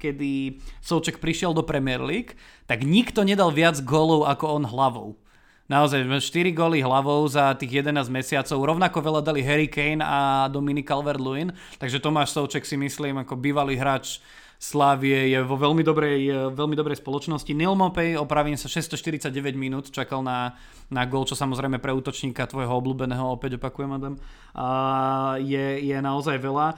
[0.00, 2.32] kedy Soček prišiel do Premier League,
[2.64, 5.20] tak nikto nedal viac golov ako on hlavou.
[5.68, 8.56] Naozaj, 4 góly hlavou za tých 11 mesiacov.
[8.56, 11.52] Rovnako veľa dali Harry Kane a Dominic Calvert-Lewin.
[11.76, 14.24] Takže Tomáš Souček si myslím ako bývalý hráč
[14.58, 17.46] Slávie je vo veľmi dobrej, veľmi dobrej spoločnosti.
[17.54, 20.58] Neil Mopey, opravím sa, 649 minút čakal na,
[20.90, 24.18] na gol, čo samozrejme pre útočníka tvojho obľúbeného, opäť opakujem, Adam,
[24.58, 26.74] a je, je naozaj veľa.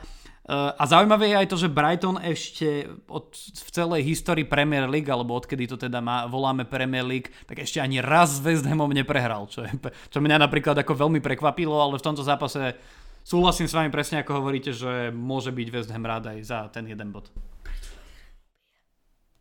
[0.50, 5.38] A zaujímavé je aj to, že Brighton ešte od, v celej histórii Premier League, alebo
[5.38, 9.46] odkedy to teda má, voláme Premier League, tak ešte ani raz s West Hamom neprehral,
[9.46, 9.70] čo, je,
[10.10, 12.74] čo mňa napríklad ako veľmi prekvapilo, ale v tomto zápase
[13.22, 16.82] súhlasím s vami presne ako hovoríte, že môže byť West Ham rád aj za ten
[16.90, 17.30] jeden bod.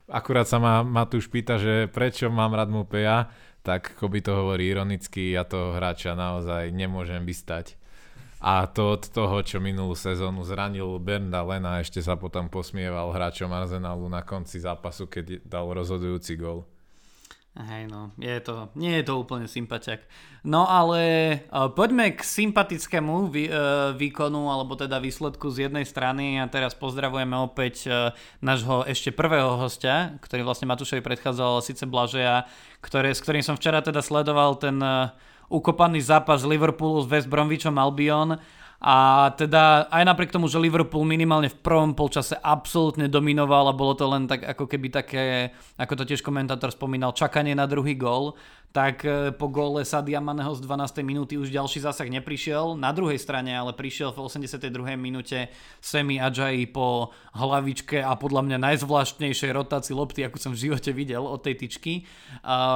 [0.05, 3.33] Akurát sa ma Matúš pýta, že prečo mám rád Mupeja,
[3.65, 7.78] tak ako by to hovorí ironicky, ja toho hráča naozaj nemôžem vystať.
[8.39, 13.51] A to od toho, čo minulú sezónu zranil Bernda Lena, ešte sa potom posmieval hráčom
[13.51, 16.63] Arsenalu na konci zápasu, keď dal rozhodujúci gol.
[17.59, 20.07] Hej no, je to, nie je to úplne sympatiak.
[20.47, 21.01] No ale
[21.51, 26.71] uh, poďme k sympatickému vý, uh, výkonu, alebo teda výsledku z jednej strany a teraz
[26.71, 32.47] pozdravujeme opäť uh, nášho ešte prvého hostia, ktorý vlastne Matúšovi predchádzal, síce Blažeja,
[32.79, 35.11] ktoré, s ktorým som včera teda sledoval ten uh,
[35.49, 38.37] ukopaný zápas Liverpoolu s West Bromwichom Albion.
[38.79, 43.91] A teda aj napriek tomu, že Liverpool minimálne v prvom polčase absolútne dominoval a bolo
[43.91, 48.39] to len tak ako keby také, ako to tiež komentátor spomínal, čakanie na druhý gól,
[48.69, 51.01] tak e, po góle Sadia Maneho z 12.
[51.01, 52.77] minúty už ďalší zásah neprišiel.
[52.77, 54.93] Na druhej strane ale prišiel v 82.
[54.93, 55.49] minúte
[55.81, 61.25] Semi Ajayi po hlavičke a podľa mňa najzvláštnejšej rotácii lopty, ako som v živote videl
[61.25, 62.05] od tej tyčky.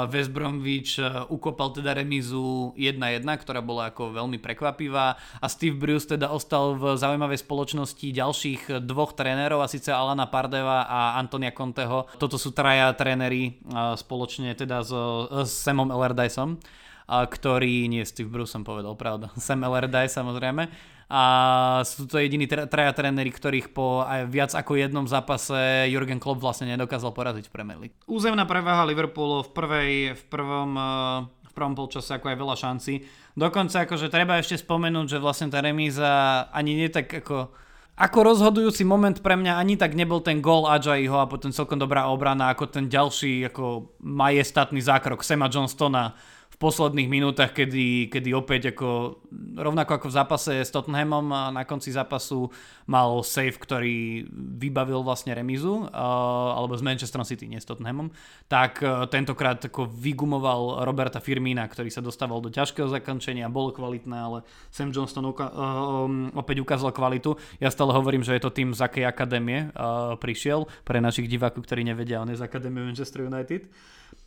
[0.09, 6.09] West Bromwich e, ukopal teda remízu 1-1, ktorá bola ako veľmi prekvapivá a Steve Bruce
[6.09, 12.09] teda ostal v zaujímavej spoločnosti ďalších dvoch trénerov a síce Alana Pardeva a Antonia Conteho.
[12.17, 13.51] Toto sú traja tréneri e,
[13.93, 14.91] spoločne teda s,
[15.45, 16.61] s Samom Allardyceom,
[17.03, 20.69] a ktorý, nie Steve Bruce som povedal, pravda, Sam Allardyce samozrejme.
[21.11, 21.21] a
[21.83, 26.39] sú to jediní tra- traja tréneri, ktorých po aj viac ako jednom zápase Jurgen Klopp
[26.39, 27.97] vlastne nedokázal poraziť v Premier League.
[28.07, 32.93] Územná prevaha Liverpoolu v, prvej, v prvom uh, v prvom polčase ako aj veľa šancí.
[33.37, 37.53] Dokonca akože treba ešte spomenúť, že vlastne tá remíza ani nie tak ako
[37.93, 42.09] ako rozhodujúci moment pre mňa ani tak nebol ten gól Ajaiho a potom celkom dobrá
[42.09, 46.17] obrana ako ten ďalší ako majestátny zákrok Sema Johnstona
[46.53, 49.17] v posledných minútach, kedy, kedy opäť ako
[49.57, 52.53] rovnako ako v zápase s Tottenhamom na konci zápasu
[52.85, 54.29] mal save, ktorý
[54.61, 58.13] vybavil vlastne remizu, uh, alebo s Manchester City, nie s Tottenhamom,
[58.45, 64.13] tak uh, tentokrát ako vygumoval Roberta Firmína, ktorý sa dostával do ťažkého zakončenia, bolo kvalitné,
[64.13, 67.33] ale Sam Johnston uka- um, opäť ukázal kvalitu.
[67.57, 69.73] Ja stále hovorím, že je to tým, z akej akadémie
[70.19, 73.71] prišiel, pre našich divákov, ktorí nevedia, on je z akadémie Manchester United.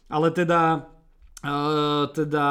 [0.08, 0.86] Ale teda
[1.46, 2.46] Uh, teda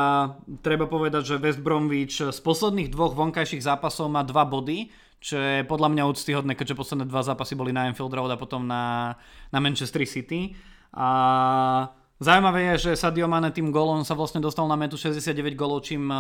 [0.64, 4.88] treba povedať, že West Bromwich z posledných dvoch vonkajších zápasov má dva body,
[5.20, 8.64] čo je podľa mňa úctyhodné, keďže posledné dva zápasy boli na Anfield Road a potom
[8.64, 9.18] na,
[9.50, 10.54] na Manchester City.
[10.94, 11.08] A
[12.22, 16.08] zaujímavé je, že Sadio Mane tým golom sa vlastne dostal na metu 69 golov, čím
[16.08, 16.16] e,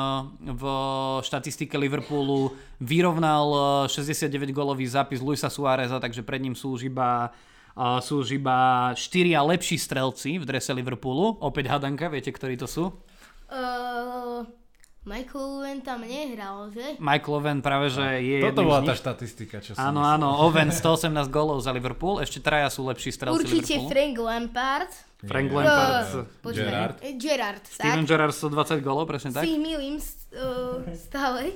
[0.51, 0.63] v
[1.21, 2.51] štatistike Liverpoolu
[2.81, 3.47] vyrovnal
[3.87, 7.29] 69 e, golový zápis Luisa Suáreza, takže pred ním sú už iba
[7.75, 11.43] sú už iba štyria lepší strelci v drese Liverpoolu.
[11.43, 12.95] Opäť hadanka, viete, ktorí to sú?
[13.51, 14.47] Uh,
[15.05, 16.97] Michael Owen tam nehral, že?
[16.97, 21.29] Michael Owen práve, že je Toto bola tá štatistika, čo Áno, som áno, Owen 118
[21.29, 23.91] gólov za Liverpool, ešte traja sú lepší strelci Určite Liverpoolu.
[23.93, 24.91] Frank Lampard.
[25.21, 25.57] Frank Nie.
[25.61, 26.09] Lampard.
[26.15, 28.09] Uh, eh, Gerrard, Steven tak?
[28.09, 29.45] Gerrard 120 gólov, presne tak?
[29.45, 31.53] Si milím uh, stále.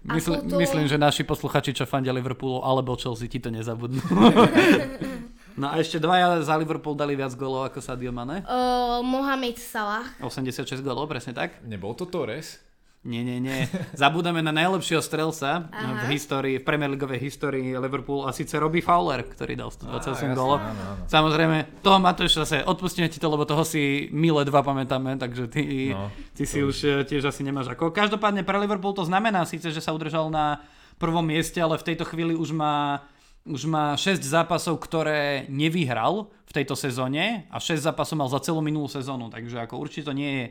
[0.00, 4.00] Mysl, potom- Myslím, že naši posluchači, čo fandia Liverpoolu alebo Chelsea, ti to nezabudnú.
[5.56, 8.44] no a ešte dvaja za Liverpool dali viac gólov ako Sadio Mane.
[8.44, 10.06] Uh, Mohamed Salah.
[10.20, 11.62] 86 gólov, presne tak?
[11.64, 12.60] Nebol to Torres?
[13.00, 13.64] Nie, nie, nie.
[13.96, 16.04] Zabúdame na najlepšieho strelca Aha.
[16.04, 20.36] v histórii, v Premier Leagueovej histórii Liverpoolu a síce Robbie Fowler, ktorý dal 128 jasné,
[20.36, 20.60] gólov.
[20.60, 21.02] áno, áno.
[21.08, 25.96] Samozrejme, toho Matúš zase odpustíme ti to, lebo toho si milé dva pamätáme, takže ty,
[25.96, 27.88] No, ty si už eh, tiež asi nemáš ako.
[27.88, 30.60] Každopádne pre Liverpool to znamená síce, že sa udržal na
[31.00, 33.00] prvom mieste, ale v tejto chvíli už má
[33.48, 38.60] už má 6 zápasov, ktoré nevyhral v tejto sezóne a 6 zápasov mal za celú
[38.60, 40.44] minulú sezónu, takže ako určite to nie je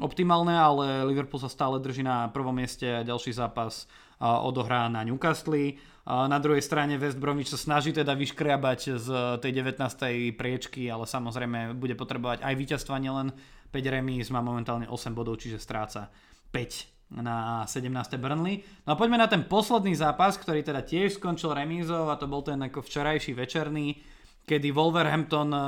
[0.00, 3.84] optimálne, ale Liverpool sa stále drží na prvom mieste a ďalší zápas
[4.20, 5.76] odohrá na Newcastle.
[6.08, 10.34] Na druhej strane West Bromwich sa snaží teda vyškriabať z tej 19.
[10.34, 13.30] priečky, ale samozrejme bude potrebovať aj víťazstva, nielen
[13.70, 16.10] 5 remíz, má momentálne 8 bodov, čiže stráca
[16.50, 17.90] 5 na 17.
[18.16, 18.62] Burnley.
[18.86, 22.46] No a poďme na ten posledný zápas, ktorý teda tiež skončil remízou a to bol
[22.46, 23.98] ten ako včerajší večerný,
[24.46, 25.62] kedy Wolverhampton eh,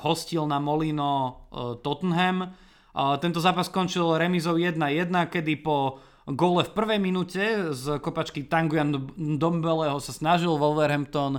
[0.00, 1.12] hostil na Molino
[1.52, 2.68] eh, Tottenham.
[2.98, 4.74] Tento zápas skončil remízou 1-1,
[5.30, 7.40] kedy po gole v prvej minúte
[7.72, 8.90] z kopačky Tanguyan
[9.38, 11.38] Dombeleho sa snažil Wolverhampton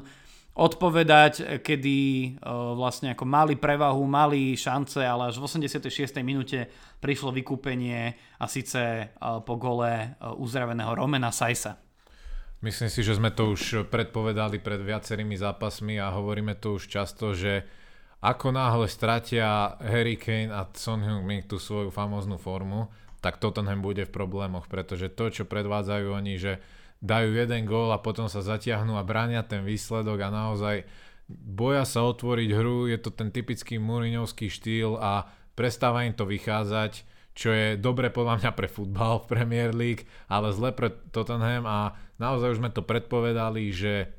[0.60, 1.98] odpovedať, kedy
[2.36, 6.20] uh, vlastne ako mali prevahu, mali šance, ale až v 86.
[6.20, 6.68] minúte
[7.00, 11.80] prišlo vykúpenie a síce uh, po gole uh, uzdraveného Romena Sajsa.
[12.60, 17.32] Myslím si, že sme to už predpovedali pred viacerými zápasmi a hovoríme to už často,
[17.32, 17.64] že
[18.20, 22.92] ako náhle stratia Harry Kane a Son Heung-min tú svoju famóznu formu,
[23.24, 26.60] tak Tottenham bude v problémoch, pretože to, čo predvádzajú oni, že
[27.00, 30.84] dajú jeden gól a potom sa zatiahnú a bránia ten výsledok a naozaj
[31.30, 37.06] boja sa otvoriť hru, je to ten typický Mourinhovský štýl a prestáva im to vychádzať,
[37.38, 41.96] čo je dobre podľa mňa pre futbal v Premier League, ale zle pre Tottenham a
[42.18, 44.12] naozaj už sme to predpovedali, že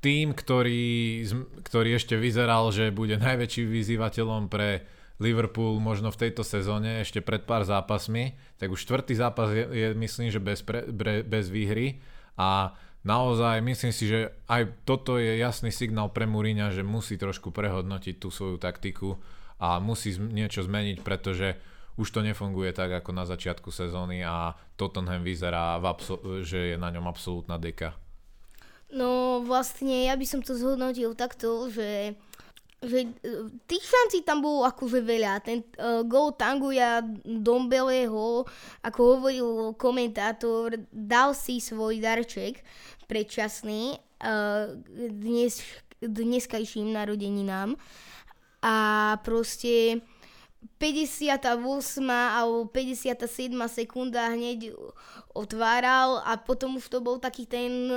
[0.00, 1.24] tým, ktorý,
[1.64, 4.84] ktorý ešte vyzeral, že bude najväčším vyzývateľom pre
[5.20, 9.88] Liverpool možno v tejto sezóne ešte pred pár zápasmi, tak už štvrtý zápas je, je
[9.92, 12.00] myslím, že bez, pre, bre, bez výhry
[12.40, 12.72] a
[13.04, 18.16] naozaj myslím si, že aj toto je jasný signál pre Mourinha, že musí trošku prehodnotiť
[18.16, 19.20] tú svoju taktiku
[19.60, 21.60] a musí niečo zmeniť, pretože
[22.00, 26.76] už to nefunguje tak ako na začiatku sezóny a Tottenham vyzerá, v absol- že je
[26.80, 27.92] na ňom absolútna deka.
[28.90, 32.16] No vlastne ja by som to zhodnotil takto, že
[32.80, 33.08] že e,
[33.68, 35.44] tých šancí tam bolo akože veľa.
[35.44, 38.48] Ten uh, gol Tanguja Dombeleho,
[38.80, 42.64] ako hovoril komentátor, dal si svoj darček
[43.04, 45.60] predčasný uh, dnes,
[46.00, 47.76] dneskajším narodeninám
[48.64, 48.76] a
[49.20, 50.00] proste
[50.80, 51.56] 58.
[52.08, 53.28] alebo 57.
[53.68, 54.76] sekunda hneď
[55.32, 57.88] otváral a potom už to bol taký ten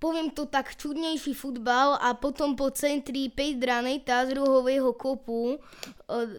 [0.00, 5.60] poviem to tak, čudnejší futbal a potom po centri Pedra Neta z rohového kopu uh,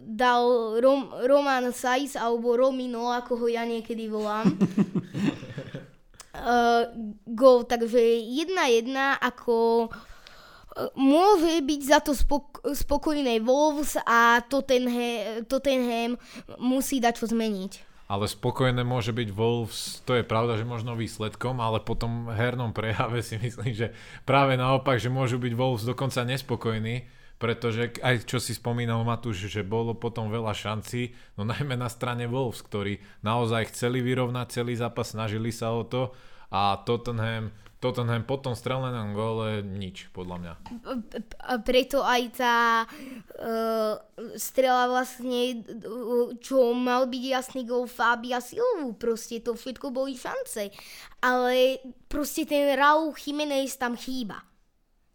[0.02, 4.50] dal Rom, Roman Sajs alebo Romino, ako ho ja niekedy volám.
[6.34, 6.90] uh,
[7.30, 8.90] gol, takže 1-1
[9.22, 9.88] ako
[10.96, 16.16] môže byť za to spok- spokojné Wolves a Tottenham, Tottenham
[16.56, 17.91] musí dať čo zmeniť.
[18.12, 23.24] Ale spokojné môže byť Wolves, to je pravda, že možno výsledkom, ale potom hernom prejave
[23.24, 23.96] si myslím, že
[24.28, 27.08] práve naopak, že môžu byť Wolves dokonca nespokojní,
[27.40, 32.28] pretože aj čo si spomínal Matúš, že bolo potom veľa šancí, no najmä na strane
[32.28, 36.12] Wolves, ktorí naozaj chceli vyrovnať celý zápas, snažili sa o to
[36.52, 37.48] a Tottenham
[37.82, 40.52] Tottenham po tom strelenom gole nič, podľa mňa.
[41.50, 43.98] A preto aj tá uh,
[44.38, 45.66] strela vlastne,
[46.38, 50.70] čo mal byť jasný gol Fabia Silvu, proste to všetko boli šance.
[51.26, 54.46] Ale proste ten Raúl Jiménez tam chýba.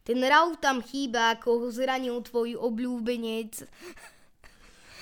[0.03, 3.63] Ten Raúl tam chýba, ako ho zranil tvoj obľúbenec.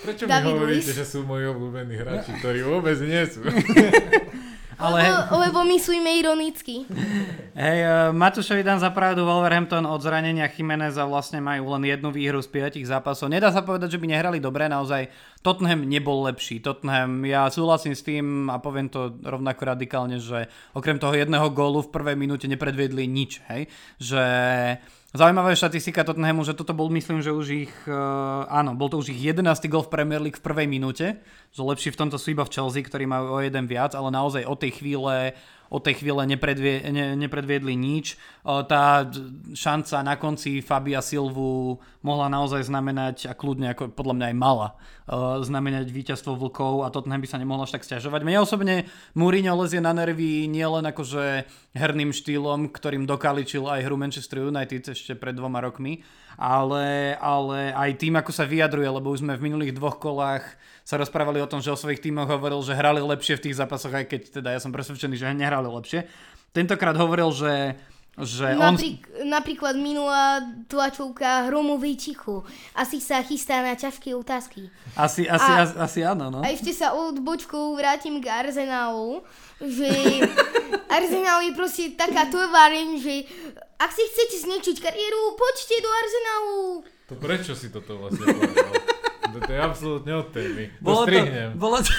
[0.06, 0.98] Prečo David mi hovoríte, Luis?
[1.02, 3.42] že sú moji obľúbení hráči, ktorí vôbec nie sú?
[4.76, 5.00] Ale...
[5.08, 6.84] Lebo, lebo myslíme ironicky.
[7.56, 12.44] Hej, uh, Matúšovi dám za pravdu, Wolverhampton od zranenia Chimeneza vlastne majú len jednu výhru
[12.44, 13.32] z 5 zápasov.
[13.32, 15.08] Nedá sa povedať, že by nehrali dobre, naozaj
[15.40, 16.60] Tottenham nebol lepší.
[16.60, 21.80] Tottenham, ja súhlasím s tým a poviem to rovnako radikálne, že okrem toho jedného gólu
[21.86, 23.40] v prvej minúte nepredviedli nič.
[23.48, 23.72] Hej?
[24.02, 24.24] Že
[25.16, 29.00] Zaujímavá je štatistika Tottenhamu, že toto bol, myslím, že už ich, uh, áno, bol to
[29.00, 29.48] už ich 11.
[29.72, 31.24] gol v Premier League v prvej minúte,
[31.56, 34.44] že lepší v tomto sú iba v Chelsea, ktorí majú o jeden viac, ale naozaj
[34.44, 35.32] od tej chvíle
[35.70, 38.22] od tej chvíle nepredvie, ne, nepredviedli nič.
[38.46, 39.10] Tá
[39.58, 44.68] šanca na konci Fabia Silvu mohla naozaj znamenať, a kľudne ako podľa mňa aj mala,
[45.08, 48.26] znamenať víťazstvo vlkov a Tottenham by sa nemohlo až tak stiažovať.
[48.26, 48.76] Mne osobne
[49.14, 51.46] Mourinho lezie na nervy nielen akože
[51.78, 56.02] herným štýlom, ktorým dokaličil aj hru Manchester United ešte pred dvoma rokmi,
[56.42, 60.44] ale, ale aj tým, ako sa vyjadruje, lebo už sme v minulých dvoch kolách
[60.82, 63.94] sa rozprávali o tom, že o svojich tímoch hovoril, že hrali lepšie v tých zápasoch,
[63.94, 66.10] aj keď teda ja som presvedčený, že nehrali lepšie.
[66.50, 67.78] Tentokrát hovoril, že
[68.24, 69.28] že Naprík, on...
[69.28, 70.40] Napríklad minulá
[70.72, 72.48] tlačovka Hromovej Čichu.
[72.72, 74.72] Asi sa chystá na ťažké otázky.
[74.96, 76.40] Asi, asi, a, asi, asi áno, no.
[76.40, 79.20] A ešte sa od bočkou vrátim k Arsenalu,
[79.60, 79.92] že
[80.96, 83.28] Arsenal je proste taká továreň, že
[83.76, 86.64] ak si chcete zničiť kariéru, poďte do Arsenalu.
[87.12, 88.72] To prečo si toto vlastne povedal?
[89.44, 90.72] to je absolútne od témy.
[90.80, 91.20] Bolo to,
[91.60, 91.92] bolo, to,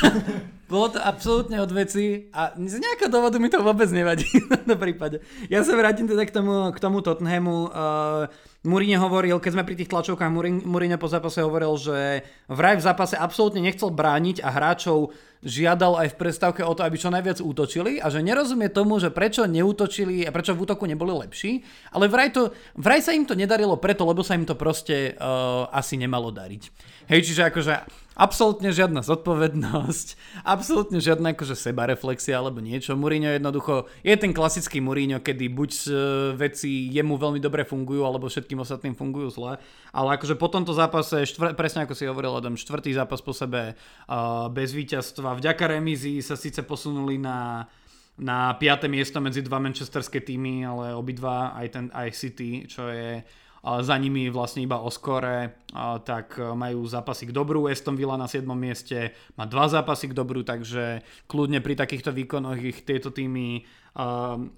[0.66, 4.26] bolo to absolútne od veci a z nejakého dôvodu mi to vôbec nevadí
[4.66, 5.16] tomto prípade.
[5.46, 7.70] Ja sa vrátim teda k tomu, k tomu Tottenhamu.
[7.70, 8.26] Uh,
[8.66, 10.26] Mourinho hovoril, keď sme pri tých tlačovkách,
[10.66, 15.14] Mourinho po zápase hovoril, že vraj v zápase absolútne nechcel brániť a hráčov
[15.46, 19.14] žiadal aj v prestávke o to, aby čo najviac útočili a že nerozumie tomu, že
[19.14, 21.62] prečo neútočili a prečo v útoku neboli lepší,
[21.94, 25.70] ale vraj, to, vraj sa im to nedarilo preto, lebo sa im to proste uh,
[25.70, 26.62] asi nemalo dariť.
[27.06, 27.72] Hej, čiže akože
[28.16, 30.06] absolútne žiadna zodpovednosť,
[30.56, 32.96] absolútne žiadna akože sebareflexia alebo niečo.
[32.96, 35.90] Mourinho jednoducho je ten klasický Mourinho, kedy buď uh,
[36.34, 39.52] veci jemu veľmi dobre fungujú, alebo všetkým ostatným fungujú zle.
[39.92, 43.76] Ale akože po tomto zápase, štvr- presne ako si hovoril Adam, štvrtý zápas po sebe
[43.76, 45.36] uh, bez víťazstva.
[45.36, 47.68] Vďaka remízii sa síce posunuli na
[48.16, 48.88] na 5.
[48.88, 53.20] miesto medzi dva manchesterské týmy, ale obidva, aj, ten, aj City, čo je
[53.66, 55.58] za nimi vlastne iba o skore,
[56.06, 57.66] tak majú zápasy k dobru.
[57.66, 58.46] Aston Villa na 7.
[58.54, 63.66] mieste má dva zápasy k dobru, takže kľudne pri takýchto výkonoch ich tieto týmy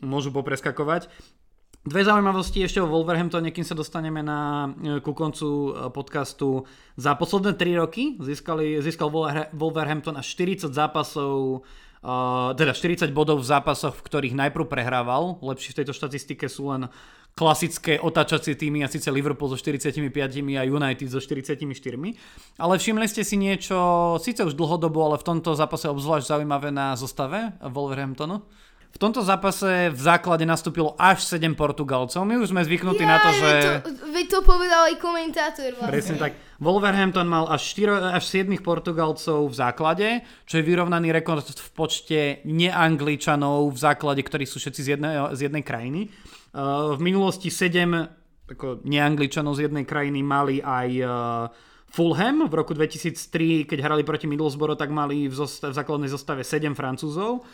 [0.04, 1.08] môžu popreskakovať.
[1.88, 6.68] Dve zaujímavosti ešte o Wolverhamptone, kým sa dostaneme na, e, ku koncu e, podcastu.
[7.00, 9.08] Za posledné 3 roky získali, získal
[9.54, 11.64] Wolverhampton až 40 zápasov
[11.98, 15.42] Uh, teda 40 bodov v zápasoch, v ktorých najprv prehrával.
[15.42, 16.86] Lepšie v tejto štatistike sú len
[17.38, 20.10] klasické otáčacie týmy a síce Liverpool so 45
[20.58, 21.70] a United so 44.
[22.58, 23.78] Ale všimli ste si niečo,
[24.18, 28.42] síce už dlhodobo, ale v tomto zápase obzvlášť zaujímavé na zostave Wolverhamptonu?
[28.88, 32.24] V tomto zápase v základe nastúpilo až 7 Portugalcov.
[32.24, 33.50] My už sme zvyknutí ja, na to, že...
[34.16, 35.76] Vy to, to povedal aj komentátor.
[35.76, 35.92] Vlastne.
[35.92, 36.32] Presne tak.
[36.58, 40.08] Wolverhampton mal až, 4, až 7 Portugalcov v základe,
[40.48, 45.40] čo je vyrovnaný rekord v počte neangličanov v základe, ktorí sú všetci z jednej, z
[45.46, 46.08] jednej krajiny.
[46.48, 48.18] Uh, v minulosti 7
[48.48, 51.10] ako neangličanov z jednej krajiny mali aj uh,
[51.88, 56.44] Fulham v roku 2003, keď hrali proti Middlesbrough, tak mali v, zosta- v základnej zostave
[56.44, 57.44] 7 Francúzov.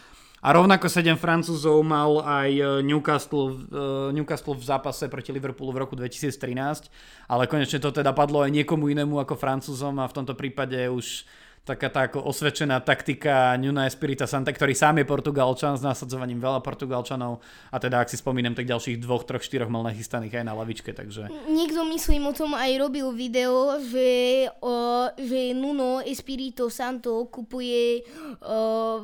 [0.45, 3.65] A rovnako 7 Francúzov mal aj e, Newcastle,
[4.13, 6.93] Newcastle v zápase proti Liverpoolu v roku 2013,
[7.33, 11.25] ale konečne to teda padlo aj niekomu inému ako Francúzom a v tomto prípade už
[11.65, 16.61] taká tá ako osvedčená taktika Nuna Espirita Santa, ktorý sám je Portugalčan s násadzovaním veľa
[16.61, 17.41] Portugalčanov
[17.73, 20.93] a teda ak si spomínam, tak ďalších dvoch, troch, štyroch mal nachystaných aj na lavičke,
[20.93, 21.33] takže...
[21.49, 28.05] Niekto myslím o tom aj robil video, že, uh, že Nuno Espirito Santo kupuje
[28.45, 29.01] uh,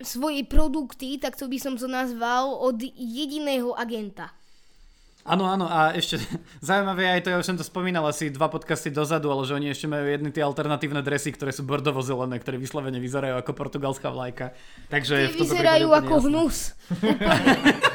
[0.00, 4.32] svoje produkty, tak to by som to nazval, od jediného agenta.
[5.24, 6.20] Áno, áno, a ešte
[6.68, 9.72] zaujímavé aj to, ja už som to spomínal asi dva podcasty dozadu, ale že oni
[9.72, 14.52] ešte majú jedny tie alternatívne dresy, ktoré sú bordovo-zelené, ktoré vyslovene vyzerajú ako portugalská vlajka.
[14.92, 16.28] Takže Tie vyzerajú ako jasné.
[16.28, 16.56] hnus.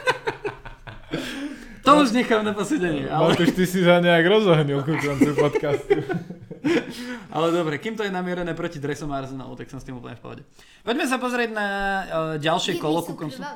[1.79, 3.09] To už nechám na posledenie.
[3.09, 6.05] Ale, Matúš, ty si sa nejak rozohnil koncu podcastu.
[7.35, 10.23] ale dobre, kým to je namierené proti dresom Arsenalu, tak som s tým úplne v
[10.23, 10.43] pohode.
[10.83, 13.43] Poďme sa pozrieť na uh, ďalšie kolo ku koncu.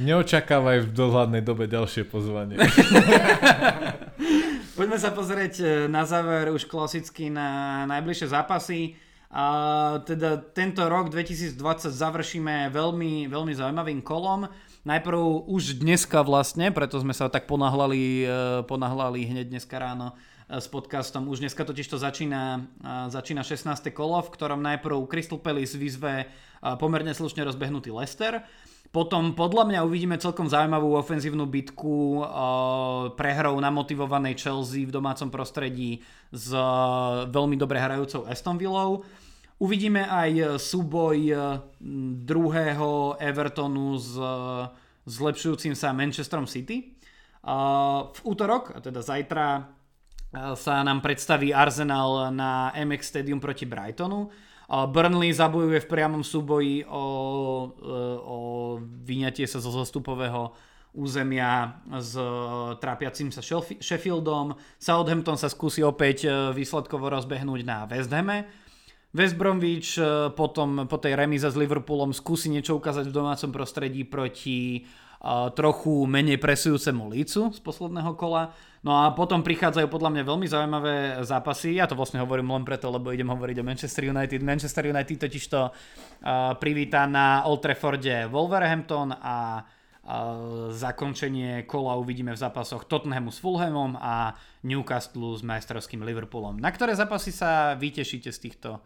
[0.00, 2.56] Neočakávaj v dohľadnej dobe ďalšie pozvanie.
[4.80, 8.96] Poďme sa pozrieť e, na záver už klasicky na najbližšie zápasy.
[9.28, 9.44] A
[10.08, 11.52] teda tento rok 2020
[11.92, 14.48] završíme veľmi, veľmi zaujímavým kolom.
[14.88, 15.20] Najprv
[15.52, 20.16] už dneska vlastne, preto sme sa tak ponahlali, e, ponahlali hneď dneska ráno
[20.50, 21.30] s podcastom.
[21.30, 22.66] Už dneska totiž to začína,
[23.06, 23.94] začína 16.
[23.94, 26.26] kolo, v ktorom najprv Crystal Palace vyzve
[26.82, 28.42] pomerne slušne rozbehnutý Leicester.
[28.90, 32.26] Potom podľa mňa uvidíme celkom zaujímavú ofenzívnu bitku
[33.14, 36.02] prehrou namotivovanej Chelsea v domácom prostredí
[36.34, 36.50] s
[37.30, 39.06] veľmi dobre hrajúcou Aston Villou.
[39.62, 41.62] Uvidíme aj súboj uh,
[42.26, 44.18] druhého Evertonu s
[45.06, 46.96] zlepšujúcim sa Manchesterom City.
[48.10, 49.79] V útorok, teda zajtra,
[50.30, 54.30] sa nám predstaví Arsenal na MX Stadium proti Brightonu.
[54.70, 57.04] Burnley zabojuje v priamom súboji o,
[58.22, 58.36] o
[59.02, 60.54] vyňatie sa zo zostupového
[60.94, 62.14] územia s
[62.78, 63.42] trápiacim sa
[63.82, 64.54] Sheffieldom.
[64.78, 68.46] Southampton sa skúsi opäť výsledkovo rozbehnúť na West Hame.
[69.10, 69.98] West Bromwich
[70.38, 74.86] potom po tej remíze s Liverpoolom skúsi niečo ukázať v domácom prostredí proti
[75.58, 78.54] trochu menej presujúcemu lícu z posledného kola.
[78.80, 81.76] No a potom prichádzajú podľa mňa veľmi zaujímavé zápasy.
[81.76, 84.40] Ja to vlastne hovorím len preto, lebo idem hovoriť o Manchester United.
[84.40, 92.32] Manchester United totiž to uh, privíta na Old Trafforde Wolverhampton a uh, zakončenie kola uvidíme
[92.32, 94.32] v zápasoch Tottenhamu s Fulhamom a
[94.64, 96.56] Newcastle s majstrovským Liverpoolom.
[96.56, 98.80] Na ktoré zápasy sa vytešíte z týchto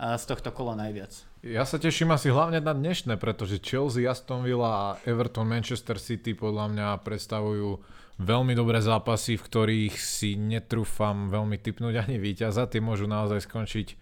[0.00, 1.12] z tohto kola najviac.
[1.44, 6.32] Ja sa teším asi hlavne na dnešné, pretože Chelsea, Aston Villa a Everton Manchester City
[6.32, 12.68] podľa mňa predstavujú veľmi dobré zápasy, v ktorých si netrúfam veľmi typnúť ani víťaza.
[12.68, 13.96] Tie môžu naozaj skončiť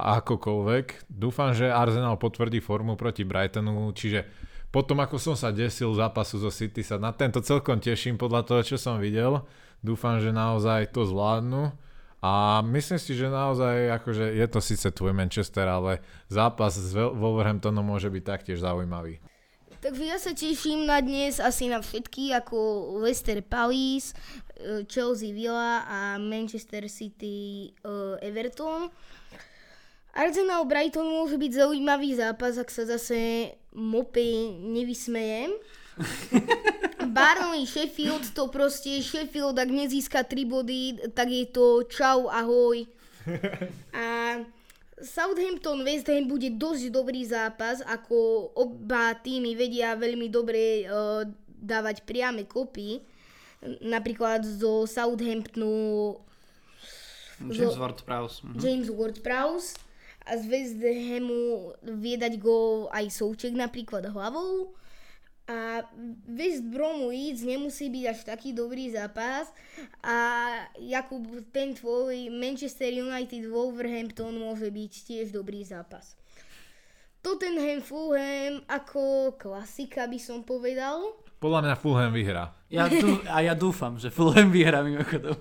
[0.00, 1.12] akokoľvek.
[1.12, 4.24] Dúfam, že Arsenal potvrdí formu proti Brightonu, čiže
[4.72, 8.60] potom ako som sa desil zápasu zo City, sa na tento celkom teším podľa toho,
[8.64, 9.44] čo som videl.
[9.84, 11.74] Dúfam, že naozaj to zvládnu.
[12.20, 17.80] A myslím si, že naozaj akože je to síce tvoj Manchester, ale zápas s Wolverhamptonom
[17.80, 19.24] môže byť taktiež zaujímavý.
[19.80, 22.56] Takže ja sa teším na dnes asi na všetky, ako
[23.00, 24.12] Leicester Palace,
[24.60, 28.92] eh, Chelsea Villa a Manchester City uh, Everton.
[30.12, 35.48] Arsenal Brighton môže byť zaujímavý zápas, ak sa zase mope nevysmejem.
[37.16, 42.84] Barnley Sheffield to proste Sheffield ak nezíska 3 body, tak je to čau, ahoj.
[43.96, 44.04] A
[45.00, 52.04] Southampton West Ham bude dosť dobrý zápas, ako oba týmy vedia veľmi dobre uh, dávať
[52.04, 53.00] priame kopy.
[53.84, 56.16] Napríklad zo Southamptonu
[57.48, 58.44] James Ward-Prowse.
[58.44, 58.58] Mhm.
[58.60, 59.80] James Ward-Prowse
[60.28, 64.76] a z West Hamu viedať go aj Souček napríklad hlavou.
[65.50, 65.82] A
[66.30, 69.50] West Bromwich nemusí byť až taký dobrý zápas
[69.98, 70.46] a
[70.78, 76.14] Jakub, ten tvoj Manchester United Wolverhampton môže byť tiež dobrý zápas.
[77.18, 81.18] Tottenham Fulham ako klasika by som povedal.
[81.42, 82.54] Podľa mňa Fulham vyhrá.
[82.70, 85.34] Ja tu, a ja dúfam, že Fulham vyhrá mimochodom.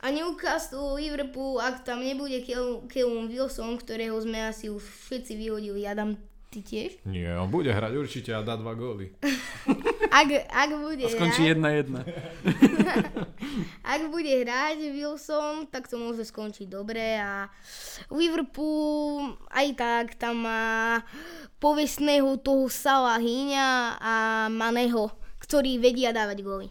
[0.00, 2.38] A Newcastle, Liverpool, ak tam nebude
[2.86, 6.16] Kevin Wilson, ktorého sme asi už všetci vyhodili, ja dám
[6.50, 7.06] Ty tiež?
[7.06, 9.14] Nie, on bude hrať určite a dá dva góly.
[10.18, 12.02] ak, ak bude a skončí jedna jedna.
[13.94, 17.46] ak bude hrať Wilson, tak to môže skončiť dobre a
[18.10, 21.06] Liverpool aj tak tam má
[21.62, 24.14] povestného toho Salahíňa a
[24.50, 25.06] Maneho,
[25.38, 26.68] ktorí vedia dávať góly.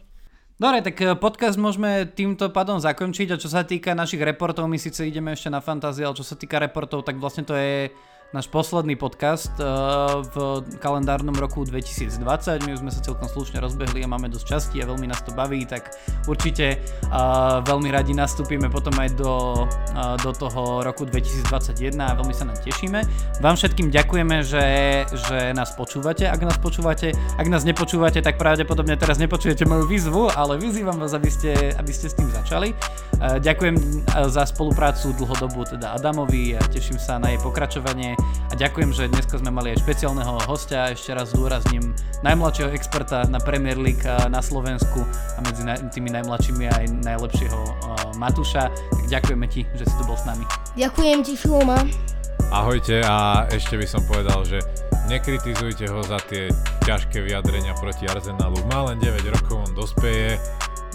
[0.60, 4.76] Dobre, tak eh, podcast môžeme týmto pádom zakončiť a čo sa týka našich reportov, my
[4.76, 7.88] síce ideme ešte na fantázie, ale čo sa týka reportov, tak vlastne to je
[8.30, 12.22] náš posledný podcast uh, v kalendárnom roku 2020.
[12.62, 15.34] My už sme sa celkom slušne rozbehli a máme dosť časti a veľmi nás to
[15.34, 15.98] baví, tak
[16.30, 16.78] určite
[17.10, 22.46] uh, veľmi radi nastúpime potom aj do, uh, do toho roku 2021 a veľmi sa
[22.46, 23.02] nám tešíme.
[23.42, 24.66] Vám všetkým ďakujeme, že,
[25.10, 26.30] že nás počúvate.
[26.30, 31.18] Ak nás počúvate, ak nás nepočúvate, tak pravdepodobne teraz nepočujete moju výzvu, ale vyzývam vás,
[31.18, 32.78] aby ste, aby ste s tým začali.
[33.20, 33.76] Ďakujem
[34.32, 39.38] za spoluprácu dlhodobú teda Adamovi a teším sa na jej pokračovanie a ďakujem, že dneska
[39.38, 41.94] sme mali aj špeciálneho hostia, ešte raz zdôrazním
[42.26, 45.64] najmladšieho experta na Premier League na Slovensku a medzi
[45.94, 47.60] tými najmladšími aj najlepšieho
[48.20, 48.68] Matúša.
[48.74, 50.44] Tak ďakujeme ti, že si tu bol s nami.
[50.76, 51.80] Ďakujem ti, Šulma.
[52.50, 54.60] Ahojte a ešte by som povedal, že
[55.06, 56.50] nekritizujte ho za tie
[56.86, 58.58] ťažké vyjadrenia proti Arsenalu.
[58.66, 60.42] Má len 9 rokov, on dospeje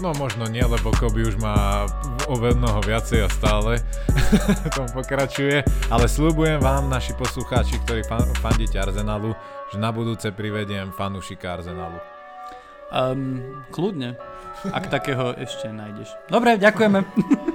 [0.03, 1.87] No možno nie, lebo Kobe už má
[2.27, 3.79] o mnoho viacej a stále
[4.75, 9.31] tom pokračuje, ale slúbujem vám, naši poslucháči, ktorí fan, fandíte Arsenalu,
[9.71, 12.03] že na budúce privediem fanúšika Arsenalu.
[12.91, 14.19] Um, kľudne,
[14.67, 16.11] ak takého ešte nájdeš.
[16.27, 16.99] Dobre, ďakujeme.